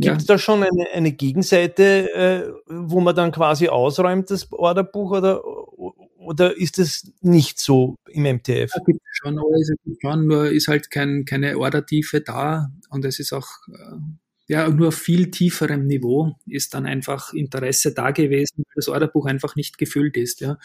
Gibt 0.00 0.22
es 0.22 0.28
ja. 0.28 0.34
da 0.34 0.38
schon 0.38 0.62
eine, 0.62 0.90
eine 0.94 1.12
Gegenseite, 1.12 2.10
äh, 2.14 2.52
wo 2.66 3.00
man 3.00 3.14
dann 3.14 3.32
quasi 3.32 3.68
ausräumt, 3.68 4.30
das 4.30 4.50
Orderbuch, 4.50 5.10
oder, 5.10 5.42
oder 6.16 6.56
ist 6.56 6.78
es 6.78 7.12
nicht 7.20 7.58
so 7.58 7.96
im 8.08 8.22
MTF? 8.22 8.70
Ja, 8.74 8.82
gibt 8.86 9.00
schon, 9.12 9.38
schon, 10.00 10.26
nur 10.26 10.50
ist 10.50 10.68
halt 10.68 10.90
kein, 10.90 11.26
keine 11.26 11.58
Ordertiefe 11.58 12.22
da 12.22 12.70
und 12.88 13.04
es 13.04 13.18
ist 13.18 13.34
auch 13.34 13.48
äh, 13.68 13.96
ja, 14.50 14.68
nur 14.68 14.88
auf 14.88 14.96
viel 14.96 15.30
tieferem 15.30 15.86
Niveau 15.86 16.36
ist 16.44 16.74
dann 16.74 16.84
einfach 16.84 17.32
Interesse 17.32 17.94
da 17.94 18.10
gewesen, 18.10 18.64
weil 18.66 18.74
das 18.74 18.88
Orderbuch 18.88 19.26
einfach 19.26 19.54
nicht 19.54 19.78
gefüllt 19.78 20.16
ist. 20.16 20.40
Ja. 20.40 20.58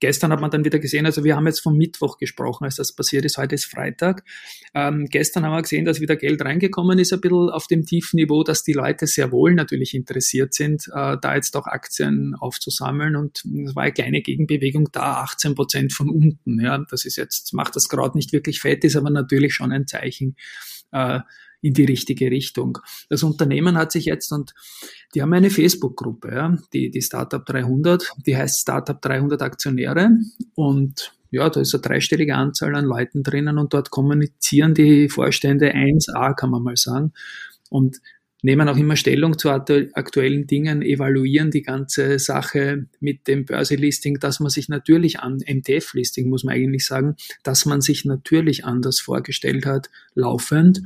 Gestern 0.00 0.32
hat 0.32 0.40
man 0.40 0.50
dann 0.50 0.64
wieder 0.64 0.78
gesehen, 0.78 1.04
also 1.04 1.24
wir 1.24 1.36
haben 1.36 1.46
jetzt 1.46 1.60
vom 1.60 1.76
Mittwoch 1.76 2.16
gesprochen, 2.16 2.64
als 2.64 2.76
das 2.76 2.94
passiert 2.94 3.26
ist, 3.26 3.36
heute 3.36 3.56
ist 3.56 3.66
Freitag. 3.66 4.24
Ähm, 4.72 5.08
gestern 5.10 5.44
haben 5.44 5.52
wir 5.52 5.60
gesehen, 5.60 5.84
dass 5.84 6.00
wieder 6.00 6.16
Geld 6.16 6.40
reingekommen 6.40 6.98
ist, 6.98 7.12
ein 7.12 7.20
bisschen 7.20 7.50
auf 7.50 7.66
dem 7.66 7.84
tiefen 7.84 8.16
Niveau, 8.16 8.44
dass 8.44 8.62
die 8.62 8.72
Leute 8.72 9.06
sehr 9.06 9.30
wohl 9.30 9.52
natürlich 9.52 9.92
interessiert 9.92 10.54
sind, 10.54 10.88
äh, 10.94 11.18
da 11.20 11.34
jetzt 11.34 11.54
auch 11.54 11.66
Aktien 11.66 12.34
aufzusammeln 12.34 13.14
und 13.14 13.44
es 13.44 13.76
war 13.76 13.82
eine 13.82 13.92
kleine 13.92 14.22
Gegenbewegung 14.22 14.88
da, 14.90 15.18
18 15.24 15.54
Prozent 15.54 15.92
von 15.92 16.08
unten. 16.08 16.62
Ja. 16.62 16.82
Das 16.90 17.04
ist 17.04 17.16
jetzt, 17.16 17.52
macht 17.52 17.76
das 17.76 17.90
Kraut 17.90 18.14
nicht 18.14 18.32
wirklich 18.32 18.62
fett, 18.62 18.84
ist 18.84 18.96
aber 18.96 19.10
natürlich 19.10 19.52
schon 19.52 19.70
ein 19.70 19.86
Zeichen. 19.86 20.34
Äh, 20.92 21.20
in 21.60 21.74
die 21.74 21.84
richtige 21.84 22.30
Richtung. 22.30 22.78
Das 23.08 23.22
Unternehmen 23.22 23.76
hat 23.76 23.92
sich 23.92 24.06
jetzt 24.06 24.32
und 24.32 24.54
die 25.14 25.22
haben 25.22 25.32
eine 25.32 25.50
Facebook-Gruppe, 25.50 26.30
ja, 26.34 26.56
die, 26.72 26.90
die 26.90 27.02
Startup 27.02 27.44
300, 27.44 28.12
die 28.26 28.36
heißt 28.36 28.60
Startup 28.60 29.00
300 29.00 29.42
Aktionäre 29.42 30.10
und 30.54 31.14
ja, 31.30 31.50
da 31.50 31.60
ist 31.60 31.74
eine 31.74 31.82
dreistellige 31.82 32.36
Anzahl 32.36 32.74
an 32.74 32.84
Leuten 32.84 33.22
drinnen 33.22 33.58
und 33.58 33.74
dort 33.74 33.90
kommunizieren 33.90 34.74
die 34.74 35.08
Vorstände 35.08 35.74
1a, 35.74 36.34
kann 36.34 36.50
man 36.50 36.62
mal 36.62 36.76
sagen, 36.76 37.12
und 37.70 37.98
nehmen 38.42 38.68
auch 38.68 38.76
immer 38.76 38.96
Stellung 38.96 39.36
zu 39.36 39.50
aktuellen 39.50 40.46
Dingen, 40.46 40.80
evaluieren 40.80 41.50
die 41.50 41.62
ganze 41.62 42.18
Sache 42.18 42.86
mit 43.00 43.26
dem 43.26 43.44
Börselisting, 43.44 44.20
dass 44.20 44.40
man 44.40 44.50
sich 44.50 44.68
natürlich 44.68 45.20
an, 45.20 45.38
MTF-Listing 45.46 46.28
muss 46.28 46.44
man 46.44 46.54
eigentlich 46.54 46.86
sagen, 46.86 47.16
dass 47.42 47.66
man 47.66 47.80
sich 47.80 48.04
natürlich 48.04 48.64
anders 48.64 49.00
vorgestellt 49.00 49.66
hat, 49.66 49.90
laufend 50.14 50.82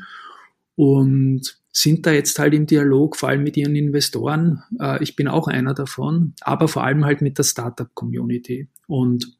und 0.76 1.62
sind 1.72 2.06
da 2.06 2.12
jetzt 2.12 2.38
halt 2.38 2.54
im 2.54 2.66
Dialog, 2.66 3.16
vor 3.16 3.30
allem 3.30 3.42
mit 3.42 3.56
ihren 3.56 3.76
Investoren. 3.76 4.62
Äh, 4.78 5.02
ich 5.02 5.16
bin 5.16 5.26
auch 5.26 5.48
einer 5.48 5.74
davon, 5.74 6.34
aber 6.42 6.68
vor 6.68 6.84
allem 6.84 7.04
halt 7.04 7.22
mit 7.22 7.38
der 7.38 7.44
Startup-Community. 7.44 8.68
Und 8.86 9.38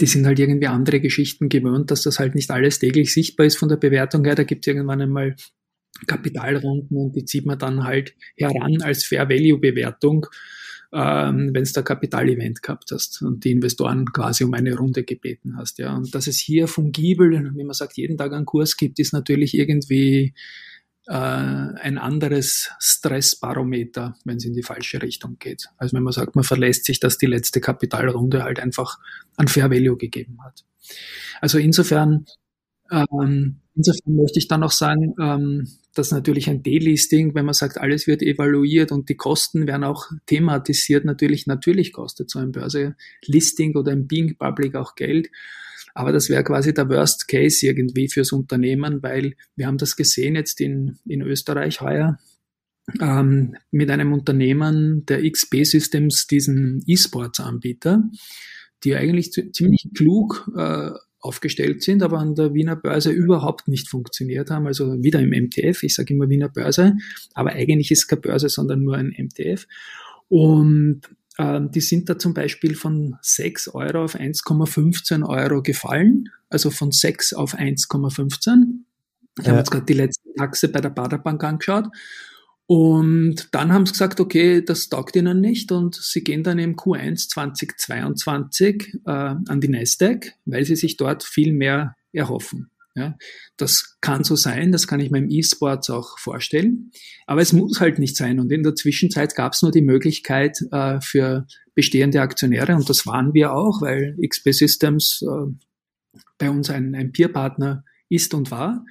die 0.00 0.06
sind 0.06 0.26
halt 0.26 0.38
irgendwie 0.38 0.66
andere 0.66 1.00
Geschichten 1.00 1.48
gewöhnt, 1.48 1.90
dass 1.90 2.02
das 2.02 2.18
halt 2.18 2.34
nicht 2.34 2.50
alles 2.50 2.78
täglich 2.78 3.12
sichtbar 3.12 3.46
ist 3.46 3.56
von 3.56 3.68
der 3.68 3.76
Bewertung 3.76 4.24
her. 4.24 4.34
Da 4.34 4.44
gibt 4.44 4.66
es 4.66 4.72
irgendwann 4.72 5.00
einmal 5.00 5.36
Kapitalrunden 6.06 6.96
und 6.96 7.16
die 7.16 7.24
zieht 7.24 7.46
man 7.46 7.58
dann 7.58 7.84
halt 7.84 8.14
heran 8.36 8.80
als 8.82 9.04
Fair 9.04 9.28
Value 9.28 9.58
Bewertung, 9.58 10.26
ähm, 10.92 11.50
wenn 11.52 11.62
es 11.62 11.72
da 11.72 11.82
Kapitalevent 11.82 12.62
gehabt 12.62 12.90
hast 12.92 13.22
und 13.22 13.44
die 13.44 13.50
Investoren 13.50 14.04
quasi 14.12 14.44
um 14.44 14.52
eine 14.52 14.76
Runde 14.76 15.04
gebeten 15.04 15.56
hast. 15.56 15.78
Ja. 15.78 15.96
Und 15.96 16.14
dass 16.14 16.26
es 16.26 16.38
hier 16.38 16.68
fungibel, 16.68 17.52
wie 17.54 17.64
man 17.64 17.72
sagt, 17.72 17.96
jeden 17.96 18.18
Tag 18.18 18.32
einen 18.32 18.44
Kurs 18.44 18.76
gibt, 18.76 18.98
ist 18.98 19.12
natürlich 19.12 19.54
irgendwie 19.54 20.34
äh, 21.06 21.14
ein 21.14 21.96
anderes 21.98 22.70
Stressbarometer, 22.78 24.16
wenn 24.24 24.36
es 24.36 24.44
in 24.44 24.52
die 24.52 24.62
falsche 24.62 25.00
Richtung 25.00 25.36
geht. 25.38 25.68
Also 25.78 25.96
wenn 25.96 26.02
man 26.02 26.12
sagt, 26.12 26.36
man 26.36 26.44
verlässt 26.44 26.84
sich, 26.84 27.00
dass 27.00 27.16
die 27.16 27.26
letzte 27.26 27.60
Kapitalrunde 27.60 28.44
halt 28.44 28.60
einfach 28.60 28.98
an 29.36 29.48
Fair 29.48 29.70
Value 29.70 29.96
gegeben 29.96 30.38
hat. 30.44 30.64
Also 31.40 31.58
insofern, 31.58 32.26
ähm, 32.92 33.56
insofern 33.74 34.16
möchte 34.16 34.38
ich 34.38 34.48
dann 34.48 34.62
auch 34.62 34.70
sagen, 34.70 35.14
ähm, 35.20 35.68
dass 35.94 36.10
natürlich 36.10 36.48
ein 36.48 36.62
Delisting, 36.62 37.34
wenn 37.34 37.44
man 37.44 37.54
sagt, 37.54 37.78
alles 37.78 38.06
wird 38.06 38.22
evaluiert 38.22 38.92
und 38.92 39.08
die 39.08 39.16
Kosten 39.16 39.66
werden 39.66 39.84
auch 39.84 40.10
thematisiert, 40.26 41.04
natürlich, 41.04 41.46
natürlich 41.46 41.92
kostet 41.92 42.30
so 42.30 42.38
ein 42.38 42.52
Börse-Listing 42.52 43.76
oder 43.76 43.92
ein 43.92 44.06
Being 44.06 44.36
Public 44.36 44.74
auch 44.74 44.94
Geld. 44.94 45.30
Aber 45.94 46.12
das 46.12 46.30
wäre 46.30 46.44
quasi 46.44 46.72
der 46.72 46.88
Worst 46.88 47.28
Case 47.28 47.66
irgendwie 47.66 48.08
fürs 48.08 48.32
Unternehmen, 48.32 49.02
weil 49.02 49.34
wir 49.56 49.66
haben 49.66 49.78
das 49.78 49.96
gesehen 49.96 50.36
jetzt 50.36 50.60
in, 50.60 50.98
in 51.06 51.20
Österreich 51.20 51.80
heuer 51.80 52.18
ähm, 53.00 53.56
mit 53.70 53.90
einem 53.90 54.12
Unternehmen 54.12 55.04
der 55.06 55.28
XP 55.30 55.64
Systems, 55.64 56.26
diesen 56.26 56.82
E-Sports-Anbieter, 56.86 58.04
die 58.84 58.96
eigentlich 58.96 59.32
ziemlich 59.32 59.90
klug 59.94 60.50
äh, 60.56 60.90
aufgestellt 61.22 61.82
sind, 61.82 62.02
aber 62.02 62.18
an 62.18 62.34
der 62.34 62.52
Wiener 62.52 62.76
Börse 62.76 63.10
überhaupt 63.10 63.68
nicht 63.68 63.88
funktioniert 63.88 64.50
haben. 64.50 64.66
Also 64.66 65.02
wieder 65.02 65.20
im 65.20 65.30
MTF, 65.30 65.82
ich 65.84 65.94
sage 65.94 66.12
immer 66.12 66.28
Wiener 66.28 66.48
Börse, 66.48 66.94
aber 67.32 67.52
eigentlich 67.52 67.90
ist 67.90 68.00
es 68.00 68.06
keine 68.08 68.20
Börse, 68.20 68.48
sondern 68.48 68.82
nur 68.82 68.96
ein 68.96 69.14
MTF. 69.16 69.66
Und 70.28 71.02
ähm, 71.38 71.70
die 71.70 71.80
sind 71.80 72.08
da 72.08 72.18
zum 72.18 72.34
Beispiel 72.34 72.74
von 72.74 73.16
6 73.22 73.68
Euro 73.68 74.04
auf 74.04 74.16
1,15 74.16 75.26
Euro 75.26 75.62
gefallen, 75.62 76.28
also 76.50 76.70
von 76.70 76.90
6 76.90 77.34
auf 77.34 77.54
1,15. 77.54 78.82
Ich 79.38 79.44
ja. 79.44 79.50
habe 79.50 79.58
jetzt 79.60 79.70
gerade 79.70 79.86
die 79.86 79.94
letzte 79.94 80.28
Taxe 80.36 80.68
bei 80.68 80.80
der 80.80 80.90
Baderbank 80.90 81.42
angeschaut. 81.44 81.86
Und 82.66 83.48
dann 83.52 83.72
haben 83.72 83.86
sie 83.86 83.92
gesagt, 83.92 84.20
okay, 84.20 84.64
das 84.64 84.88
taugt 84.88 85.16
ihnen 85.16 85.40
nicht 85.40 85.72
und 85.72 85.96
sie 85.96 86.22
gehen 86.22 86.42
dann 86.42 86.58
im 86.58 86.76
Q1 86.76 87.28
2022 87.28 89.00
äh, 89.04 89.10
an 89.10 89.60
die 89.60 89.68
Nasdaq, 89.68 90.32
weil 90.44 90.64
sie 90.64 90.76
sich 90.76 90.96
dort 90.96 91.24
viel 91.24 91.52
mehr 91.52 91.96
erhoffen. 92.12 92.70
Ja, 92.94 93.16
das 93.56 93.96
kann 94.02 94.22
so 94.22 94.36
sein, 94.36 94.70
das 94.70 94.86
kann 94.86 95.00
ich 95.00 95.10
meinem 95.10 95.30
E-Sports 95.30 95.88
auch 95.88 96.18
vorstellen, 96.18 96.90
aber 97.26 97.40
es 97.40 97.54
muss 97.54 97.80
halt 97.80 97.98
nicht 97.98 98.16
sein. 98.16 98.38
Und 98.38 98.52
in 98.52 98.62
der 98.62 98.74
Zwischenzeit 98.74 99.34
gab 99.34 99.54
es 99.54 99.62
nur 99.62 99.70
die 99.70 99.80
Möglichkeit 99.80 100.58
äh, 100.72 101.00
für 101.00 101.46
bestehende 101.74 102.20
Aktionäre, 102.20 102.74
und 102.74 102.88
das 102.90 103.06
waren 103.06 103.32
wir 103.32 103.54
auch, 103.54 103.80
weil 103.80 104.14
XP 104.22 104.52
Systems 104.52 105.22
äh, 105.22 105.52
bei 106.36 106.50
uns 106.50 106.68
ein, 106.68 106.94
ein 106.94 107.12
Peer-Partner 107.12 107.82
ist 108.10 108.34
und 108.34 108.50
war. 108.50 108.84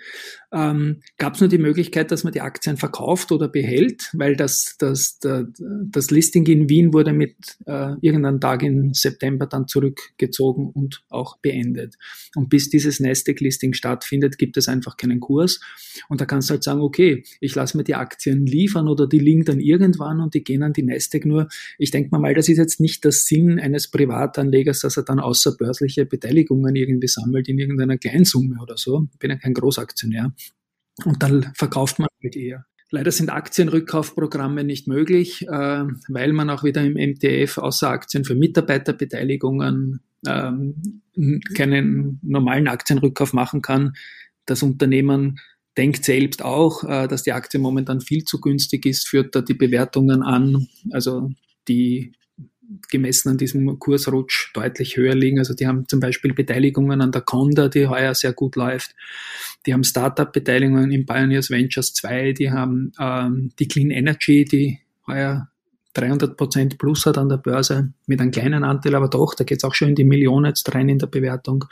Ähm, 0.54 1.02
Gab 1.18 1.36
es 1.36 1.40
nur 1.40 1.50
die 1.50 1.58
Möglichkeit, 1.58 2.12
dass 2.12 2.24
man 2.24 2.34
die 2.34 2.42
Aktien 2.42 2.78
verkauft 2.78 3.32
oder 3.32 3.48
behält, 3.48 4.10
weil 4.14 4.36
das, 4.36 4.76
das, 4.80 5.18
das, 5.20 5.46
das 5.58 6.12
Listing 6.12 6.46
in 6.48 6.68
Wien 6.68 6.94
wurde 6.94 7.14
mit 7.14 7.36
äh, 7.66 7.94
irgendeinem 8.02 8.40
Tag 8.42 8.64
im 8.64 8.94
September 8.94 9.46
dann 9.46 9.68
zurückgezogen 9.68 10.70
und 10.70 11.04
auch 11.10 11.38
beendet. 11.38 11.96
Und 12.36 12.50
bis 12.50 12.70
dieses 12.70 13.00
Nasdaq-Listing 13.00 13.74
stattfindet, 13.74 14.38
gibt 14.38 14.58
es 14.58 14.68
einfach 14.68 14.98
keinen 14.98 15.20
Kurs. 15.20 15.62
Und 16.10 16.20
da 16.20 16.26
kannst 16.26 16.50
du 16.50 16.54
halt 16.54 16.64
sagen, 16.64 16.82
okay, 16.82 17.24
ich 17.40 17.56
lasse 17.56 17.78
mir 17.78 17.84
die 17.84 17.96
Aktien 17.96 18.46
liefern 18.46 18.88
oder 18.88 19.08
die 19.08 19.20
liegen 19.20 19.46
dann 19.46 19.60
irgendwann 19.60 20.20
und 20.20 20.34
die 20.34 20.44
gehen 20.44 20.64
an 20.64 20.74
die 20.74 20.84
Nasdaq. 20.84 21.26
Nur, 21.26 21.48
ich 21.78 21.92
denke 21.92 22.10
mal, 22.18 22.34
das 22.34 22.50
ist 22.50 22.58
jetzt 22.58 22.80
nicht 22.80 23.04
der 23.04 23.12
Sinn 23.12 23.60
eines 23.60 23.90
Privatanlegers, 23.90 24.82
dass 24.82 24.98
er 24.98 25.04
dann 25.04 25.20
außerbörsliche 25.20 26.06
Beteiligungen 26.06 26.76
irgendwie 26.76 27.08
sammelt 27.08 27.48
in 27.48 27.58
irgendeiner 27.58 27.98
Kleinsumme 27.98 28.62
oder 28.62 28.78
so. 28.78 29.08
Ich 29.14 29.20
bin 29.20 29.32
ja 29.32 29.38
kein 29.38 29.54
Großaktionär. 29.54 30.34
Und 31.06 31.24
dann 31.24 31.52
verkauft 31.56 32.00
man 32.00 32.10
halt 32.22 32.36
eher. 32.36 32.66
Leider 32.90 33.12
sind 33.12 33.30
Aktienrückkaufprogramme 33.30 34.66
nicht 34.66 34.88
möglich, 34.88 35.48
äh, 35.48 35.86
weil 36.10 36.34
man 36.34 36.50
auch 36.50 36.64
wieder 36.64 36.84
im 36.84 36.94
MTF 36.94 37.58
außer 37.58 37.90
Aktien 37.90 38.26
für 38.26 38.36
Mitarbeiterbeteiligungen 38.36 40.02
ähm, 40.28 41.02
keinen 41.56 42.20
normalen 42.22 42.68
Aktienrückkauf 42.68 43.32
machen 43.32 43.62
kann. 43.62 43.94
Das 44.46 44.62
Unternehmen 44.62 45.40
denkt 45.78 46.04
selbst 46.04 46.44
auch, 46.44 46.84
äh, 46.84 47.08
dass 47.08 47.24
die 47.24 47.32
Aktie 47.32 47.60
momentan 47.60 48.02
viel 48.02 48.26
zu 48.26 48.42
günstig 48.42 48.86
ist, 48.86 49.08
führt 49.08 49.36
da 49.36 49.42
die 49.42 49.54
Bewertungen 49.54 50.22
an. 50.22 50.68
Also 50.92 51.32
die 51.70 52.12
gemessen 52.90 53.30
an 53.30 53.38
diesem 53.38 53.80
Kursrutsch 53.80 54.52
deutlich 54.54 54.98
höher 54.98 55.16
liegen. 55.16 55.40
Also 55.40 55.54
die 55.54 55.68
haben 55.68 55.88
zum 55.88 56.00
Beispiel 56.00 56.34
Beteiligungen 56.34 57.02
an 57.02 57.12
der 57.12 57.22
Conda, 57.22 57.68
die 57.68 57.88
heuer 57.88 58.14
sehr 58.14 58.34
gut 58.34 58.56
läuft. 58.56 58.96
Die 59.66 59.74
haben 59.74 59.84
Startup-Beteiligungen 59.84 60.92
in 60.92 61.06
Pioneers 61.06 61.50
Ventures 61.50 61.94
2, 61.94 62.34
die 62.34 62.52
haben 62.52 62.92
ähm, 63.00 63.52
die 63.60 63.68
Clean 63.68 63.92
Energy, 63.92 64.46
die 64.46 64.80
heuer 65.08 65.50
300 65.94 66.38
Prozent 66.38 66.78
plus 66.78 67.06
hat 67.06 67.18
an 67.18 67.30
der 67.30 67.38
Börse, 67.38 67.94
mit 68.08 68.22
einem 68.22 68.32
kleinen 68.32 68.64
Anteil, 68.64 68.96
aber 68.96 69.10
doch, 69.10 69.36
da 69.36 69.44
geht 69.44 69.58
es 69.58 69.64
auch 69.64 69.76
schon 69.76 69.90
in 69.90 69.96
die 69.96 70.06
Millionen 70.06 70.46
jetzt 70.46 70.74
rein 70.74 70.90
in 70.90 71.00
der 71.00 71.08
Bewertung. 71.08 71.66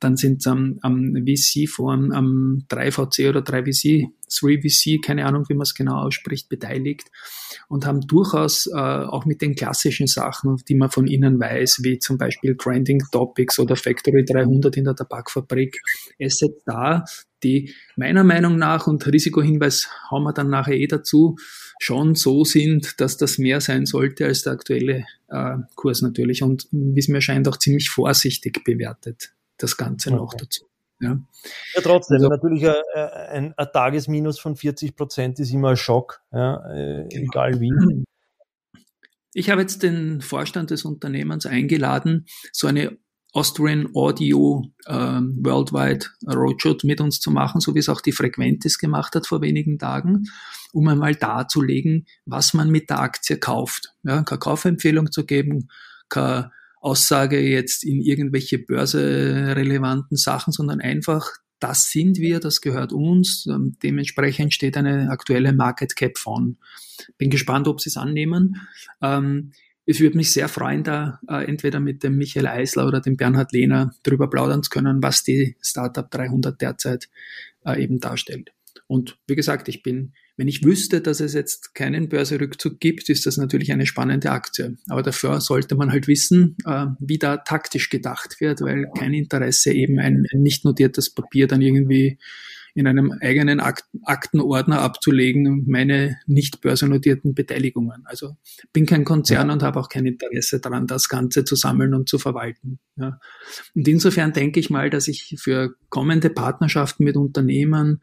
Dann 0.00 0.16
sind 0.16 0.46
am, 0.46 0.78
am 0.82 1.14
VC-Form, 1.14 2.12
am 2.12 2.64
3VC 2.70 3.28
oder 3.28 3.40
3VC, 3.40 4.08
3VC, 4.28 5.04
keine 5.04 5.26
Ahnung, 5.26 5.44
wie 5.48 5.54
man 5.54 5.62
es 5.62 5.74
genau 5.74 5.96
ausspricht, 5.96 6.48
beteiligt 6.48 7.10
und 7.68 7.86
haben 7.86 8.00
durchaus 8.00 8.66
äh, 8.66 8.78
auch 8.78 9.24
mit 9.26 9.42
den 9.42 9.54
klassischen 9.54 10.06
Sachen, 10.06 10.56
die 10.68 10.74
man 10.74 10.90
von 10.90 11.06
ihnen 11.06 11.38
weiß, 11.38 11.80
wie 11.82 11.98
zum 11.98 12.18
Beispiel 12.18 12.54
Grinding 12.54 13.02
Topics 13.12 13.58
oder 13.58 13.76
Factory 13.76 14.24
300 14.24 14.76
in 14.76 14.84
der 14.84 14.94
Tabakfabrik, 14.94 15.80
Assets 16.20 16.62
da, 16.64 17.04
die 17.42 17.74
meiner 17.96 18.24
Meinung 18.24 18.58
nach, 18.58 18.86
und 18.86 19.06
Risikohinweis 19.06 19.88
haben 20.10 20.24
wir 20.24 20.32
dann 20.32 20.50
nachher 20.50 20.74
eh 20.74 20.86
dazu, 20.86 21.36
schon 21.78 22.14
so 22.14 22.44
sind, 22.44 23.00
dass 23.00 23.16
das 23.16 23.38
mehr 23.38 23.60
sein 23.60 23.86
sollte 23.86 24.26
als 24.26 24.42
der 24.42 24.52
aktuelle 24.52 25.06
äh, 25.28 25.56
Kurs 25.74 26.02
natürlich 26.02 26.42
und 26.42 26.68
wie 26.70 27.00
es 27.00 27.08
mir 27.08 27.20
scheint 27.20 27.48
auch 27.48 27.56
ziemlich 27.56 27.88
vorsichtig 27.88 28.62
bewertet, 28.64 29.32
das 29.62 29.76
Ganze 29.76 30.10
okay. 30.10 30.18
noch 30.18 30.34
dazu. 30.34 30.66
Ja, 31.00 31.18
ja 31.74 31.80
trotzdem, 31.82 32.16
also, 32.16 32.28
natürlich 32.28 32.68
ein, 32.68 32.74
ein, 33.30 33.54
ein, 33.56 33.68
Tagesminus 33.72 34.38
von 34.38 34.54
40 34.54 34.94
Prozent 34.94 35.38
ist 35.38 35.50
immer 35.50 35.70
ein 35.70 35.76
Schock, 35.76 36.20
ja, 36.32 36.56
äh, 36.72 37.08
genau. 37.08 37.24
egal 37.24 37.60
wie. 37.60 37.72
Ich 39.32 39.48
habe 39.48 39.62
jetzt 39.62 39.82
den 39.82 40.20
Vorstand 40.20 40.70
des 40.70 40.84
Unternehmens 40.84 41.46
eingeladen, 41.46 42.26
so 42.52 42.66
eine 42.66 42.98
Austrian 43.32 43.88
Audio 43.94 44.64
ähm, 44.88 45.38
Worldwide 45.40 46.06
Roadshow 46.26 46.76
mit 46.82 47.00
uns 47.00 47.20
zu 47.20 47.30
machen, 47.30 47.60
so 47.60 47.74
wie 47.74 47.78
es 47.78 47.88
auch 47.88 48.00
die 48.00 48.12
Frequentis 48.12 48.78
gemacht 48.78 49.14
hat 49.14 49.26
vor 49.26 49.40
wenigen 49.40 49.78
Tagen, 49.78 50.24
um 50.72 50.88
einmal 50.88 51.14
darzulegen, 51.14 52.06
was 52.26 52.54
man 52.54 52.70
mit 52.70 52.90
der 52.90 53.00
Aktie 53.00 53.38
kauft. 53.38 53.94
Ja, 54.02 54.22
keine 54.22 54.38
Kaufempfehlung 54.40 55.12
zu 55.12 55.24
geben, 55.24 55.68
keine 56.08 56.50
Aussage 56.80 57.40
jetzt 57.40 57.84
in 57.84 58.00
irgendwelche 58.00 58.58
börserelevanten 58.58 60.16
Sachen, 60.16 60.52
sondern 60.52 60.80
einfach, 60.80 61.28
das 61.60 61.90
sind 61.90 62.18
wir, 62.18 62.40
das 62.40 62.60
gehört 62.60 62.92
uns. 62.92 63.46
Ähm, 63.46 63.76
dementsprechend 63.82 64.54
steht 64.54 64.76
eine 64.76 65.10
aktuelle 65.10 65.52
Market 65.52 65.94
Cap 65.94 66.18
von. 66.18 66.56
Bin 67.18 67.30
gespannt, 67.30 67.68
ob 67.68 67.80
sie 67.80 67.90
es 67.90 67.96
annehmen. 67.96 68.56
Ähm, 69.02 69.52
es 69.86 70.00
würde 70.00 70.16
mich 70.16 70.32
sehr 70.32 70.48
freuen, 70.48 70.84
da 70.84 71.20
äh, 71.28 71.44
entweder 71.44 71.80
mit 71.80 72.02
dem 72.02 72.16
Michael 72.16 72.46
Eisler 72.46 72.86
oder 72.86 73.00
dem 73.00 73.16
Bernhard 73.16 73.52
Lehner 73.52 73.92
drüber 74.02 74.30
plaudern 74.30 74.62
zu 74.62 74.70
können, 74.70 75.02
was 75.02 75.22
die 75.22 75.56
Startup 75.60 76.10
300 76.10 76.60
derzeit 76.60 77.08
äh, 77.64 77.82
eben 77.82 77.98
darstellt. 77.98 78.52
Und 78.86 79.18
wie 79.26 79.36
gesagt, 79.36 79.68
ich 79.68 79.82
bin, 79.82 80.14
wenn 80.40 80.48
ich 80.48 80.64
wüsste, 80.64 81.02
dass 81.02 81.20
es 81.20 81.34
jetzt 81.34 81.74
keinen 81.74 82.08
Börserückzug 82.08 82.80
gibt, 82.80 83.10
ist 83.10 83.26
das 83.26 83.36
natürlich 83.36 83.72
eine 83.72 83.84
spannende 83.84 84.30
Aktie. 84.30 84.78
Aber 84.88 85.02
dafür 85.02 85.38
sollte 85.42 85.74
man 85.74 85.92
halt 85.92 86.08
wissen, 86.08 86.56
äh, 86.64 86.86
wie 86.98 87.18
da 87.18 87.36
taktisch 87.36 87.90
gedacht 87.90 88.40
wird, 88.40 88.62
weil 88.62 88.86
kein 88.96 89.12
Interesse 89.12 89.70
eben 89.70 89.98
ein, 89.98 90.24
nicht 90.32 90.64
notiertes 90.64 91.10
Papier 91.10 91.46
dann 91.46 91.60
irgendwie 91.60 92.18
in 92.74 92.86
einem 92.86 93.12
eigenen 93.20 93.60
Akt 93.60 93.84
Aktenordner 94.02 94.80
abzulegen, 94.80 95.66
meine 95.66 96.16
nicht 96.26 96.62
börsennotierten 96.62 97.34
Beteiligungen. 97.34 98.04
Also 98.06 98.38
bin 98.72 98.86
kein 98.86 99.04
Konzern 99.04 99.48
ja. 99.48 99.52
und 99.52 99.62
habe 99.62 99.78
auch 99.78 99.90
kein 99.90 100.06
Interesse 100.06 100.58
daran, 100.58 100.86
das 100.86 101.10
Ganze 101.10 101.44
zu 101.44 101.54
sammeln 101.54 101.92
und 101.92 102.08
zu 102.08 102.18
verwalten. 102.18 102.78
Ja. 102.96 103.20
Und 103.74 103.86
insofern 103.86 104.32
denke 104.32 104.58
ich 104.58 104.70
mal, 104.70 104.88
dass 104.88 105.06
ich 105.06 105.36
für 105.38 105.74
kommende 105.90 106.30
Partnerschaften 106.30 107.04
mit 107.04 107.16
Unternehmen 107.16 108.00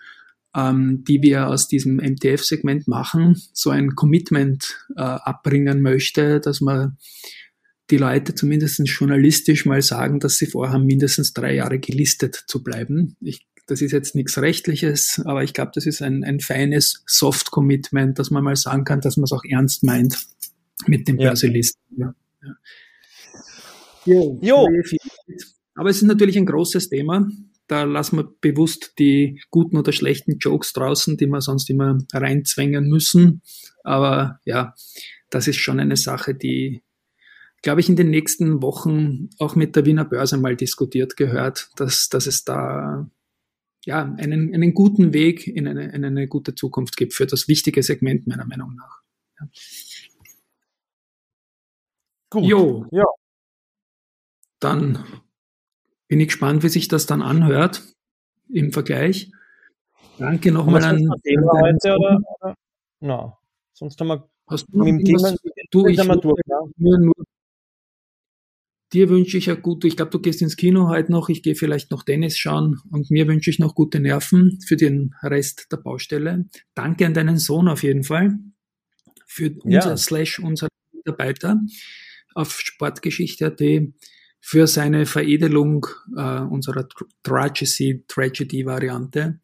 ähm, 0.56 1.04
die 1.08 1.22
wir 1.22 1.48
aus 1.48 1.68
diesem 1.68 1.98
MTF-Segment 1.98 2.88
machen, 2.88 3.42
so 3.54 3.70
ein 3.70 3.96
Commitment 3.96 4.86
äh, 4.96 5.02
abbringen 5.02 5.82
möchte, 5.82 6.40
dass 6.40 6.62
man 6.62 6.98
die 7.90 7.98
Leute 7.98 8.36
zumindest 8.36 8.82
journalistisch 8.86 9.66
mal 9.66 9.82
sagen, 9.82 10.20
dass 10.20 10.38
sie 10.38 10.48
vorhaben, 10.48 10.86
mindestens 10.86 11.34
drei 11.34 11.56
Jahre 11.56 11.80
gelistet 11.80 12.44
zu 12.48 12.64
bleiben. 12.64 13.16
Ich 13.22 13.48
das 13.68 13.82
ist 13.82 13.92
jetzt 13.92 14.16
nichts 14.16 14.38
Rechtliches, 14.38 15.22
aber 15.26 15.44
ich 15.44 15.54
glaube, 15.54 15.72
das 15.76 15.86
ist 15.86 16.02
ein, 16.02 16.24
ein 16.24 16.40
feines 16.40 17.04
Soft-Commitment, 17.06 18.18
dass 18.18 18.32
man 18.32 18.42
mal 18.44 18.56
sagen 18.56 18.86
kann, 18.86 19.02
dass 19.02 19.18
man 19.18 19.26
es 19.26 19.34
auch 19.34 19.44
ernst 19.44 19.84
meint 19.84 20.18
mit 20.86 21.08
dem 21.08 21.20
ja. 21.20 21.30
Börselisten. 21.30 21.82
Ja. 21.98 22.16
Ja. 24.06 24.24
Jo. 24.42 24.68
Aber 25.76 25.90
es 25.90 25.98
ist 25.98 26.04
natürlich 26.04 26.38
ein 26.38 26.46
großes 26.46 26.88
Thema. 26.88 27.28
Da 27.68 27.84
lassen 27.84 28.18
wir 28.18 28.34
bewusst 28.40 28.94
die 28.98 29.42
guten 29.52 29.78
oder 29.78 29.92
schlechten 29.92 30.38
Jokes 30.38 30.74
draußen, 30.74 31.18
die 31.18 31.28
wir 31.28 31.42
sonst 31.42 31.70
immer 31.70 31.98
reinzwängen 32.14 32.88
müssen. 32.88 33.42
Aber 33.84 34.40
ja, 34.46 34.74
das 35.30 35.48
ist 35.48 35.58
schon 35.58 35.80
eine 35.80 35.98
Sache, 35.98 36.34
die, 36.34 36.82
glaube 37.62 37.82
ich, 37.82 37.90
in 37.90 37.98
den 37.98 38.10
nächsten 38.10 38.62
Wochen 38.62 39.30
auch 39.40 39.56
mit 39.56 39.76
der 39.76 39.86
Wiener 39.86 40.06
Börse 40.06 40.38
mal 40.38 40.56
diskutiert 40.56 41.18
gehört, 41.18 41.70
dass, 41.76 42.08
dass 42.08 42.26
es 42.26 42.46
da 42.46 43.10
ja, 43.86 44.04
einen, 44.04 44.54
einen 44.54 44.74
guten 44.74 45.14
Weg 45.14 45.48
in 45.48 45.68
eine, 45.68 45.94
in 45.94 46.04
eine 46.04 46.28
gute 46.28 46.56
Zukunft 46.56 46.98
gibt 46.98 47.14
für 47.14 47.26
das 47.26 47.48
wichtige 47.48 47.84
Segment 47.84 48.28
meiner 48.28 48.46
Meinung 48.46 48.76
nach. 48.76 49.02
Ja. 49.40 49.48
Gut. 52.30 52.46
Jo. 52.46 52.86
Ja. 52.92 53.06
Dann 54.60 55.06
bin 56.08 56.20
ich 56.20 56.28
gespannt, 56.28 56.64
wie 56.64 56.70
sich 56.70 56.88
das 56.88 57.06
dann 57.06 57.22
anhört 57.22 57.84
im 58.50 58.72
Vergleich. 58.72 59.32
Danke 60.18 60.52
nochmal 60.52 60.84
an. 60.84 60.98
Thema 61.24 61.62
heute 61.62 61.96
oder, 61.96 62.20
oder? 62.40 62.56
No. 63.00 63.38
Sonst 63.74 64.00
haben 64.00 64.08
wir 64.08 64.30
Hast 64.48 64.66
du 64.72 64.84
mit 64.84 65.08
dem 65.08 65.18
du, 65.72 65.88
ich 65.88 65.98
durch, 65.98 65.98
ja. 65.98 66.60
nur, 66.78 66.98
nur 67.00 67.14
Dir 68.94 69.10
wünsche 69.10 69.38
ich 69.38 69.48
ja 69.48 69.56
gute, 69.56 69.86
ich 69.88 69.98
glaube, 69.98 70.12
du 70.12 70.20
gehst 70.20 70.42
ins 70.42 70.56
Kino 70.56 70.88
heute 70.88 71.12
noch, 71.12 71.28
ich 71.28 71.44
gehe 71.44 71.56
vielleicht 71.56 71.92
noch 71.92 72.04
Tennis 72.04 72.38
schauen 72.38 72.80
und 72.90 73.12
mir 73.12 73.28
wünsche 73.28 73.50
ich 73.50 73.60
noch 73.60 73.76
gute 73.76 74.00
Nerven 74.00 74.60
für 74.66 74.78
den 74.78 75.14
Rest 75.22 75.68
der 75.74 75.78
Baustelle. 75.78 76.46
Danke 76.74 77.06
an 77.06 77.14
deinen 77.14 77.38
Sohn 77.38 77.68
auf 77.68 77.84
jeden 77.84 78.06
Fall 78.06 78.40
für 79.26 79.54
unser 79.64 79.90
ja. 79.90 79.98
Slash, 79.98 80.40
unser 80.40 80.70
Mitarbeiter 80.94 81.60
auf 82.34 82.58
Sportgeschichte.at 82.62 83.62
für 84.48 84.68
seine 84.68 85.06
Veredelung 85.06 85.88
äh, 86.16 86.40
unserer 86.40 86.88
Tragedy, 87.24 88.06
Tragedy 88.08 88.66
Variante. 88.66 89.42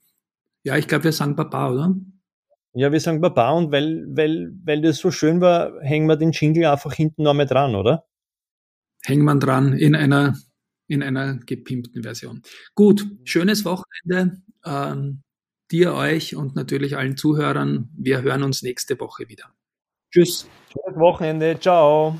Ja, 0.64 0.78
ich 0.78 0.88
glaube, 0.88 1.06
wir 1.06 1.12
sagen 1.12 1.36
Baba, 1.36 1.72
oder? 1.72 1.96
Ja, 2.74 2.92
wir 2.92 3.00
sagen 3.00 3.20
Baba 3.20 3.52
und 3.52 3.72
weil, 3.72 4.06
weil, 4.08 4.54
weil 4.64 4.82
das 4.82 5.00
so 5.00 5.12
schön 5.12 5.42
war, 5.42 5.74
hängen 5.82 6.08
wir 6.08 6.16
den 6.16 6.32
Jingle 6.32 6.66
einfach 6.66 6.94
hinten 6.94 7.24
noch 7.24 7.34
mal 7.34 7.46
dran, 7.46 7.76
oder? 7.76 8.06
hängt 9.04 9.24
man 9.24 9.40
dran 9.40 9.74
in 9.74 9.96
einer, 9.96 10.36
in 10.88 11.04
einer 11.04 11.36
gepimpten 11.36 12.04
Version. 12.04 12.42
Gut, 12.76 13.06
schönes 13.24 13.66
Wochenende. 13.66 14.42
Ähm, 14.66 15.24
dir, 15.72 15.94
euch 15.94 16.36
und 16.36 16.56
natürlich 16.56 16.98
allen 16.98 17.18
Zuhörern. 17.18 17.90
Wir 17.98 18.22
hören 18.22 18.44
uns 18.44 18.62
nächste 18.62 19.00
Woche 19.00 19.28
wieder. 19.28 19.54
Tschüss. 20.12 20.48
Schönes 20.72 21.00
Wochenende. 21.00 21.60
Ciao. 21.60 22.18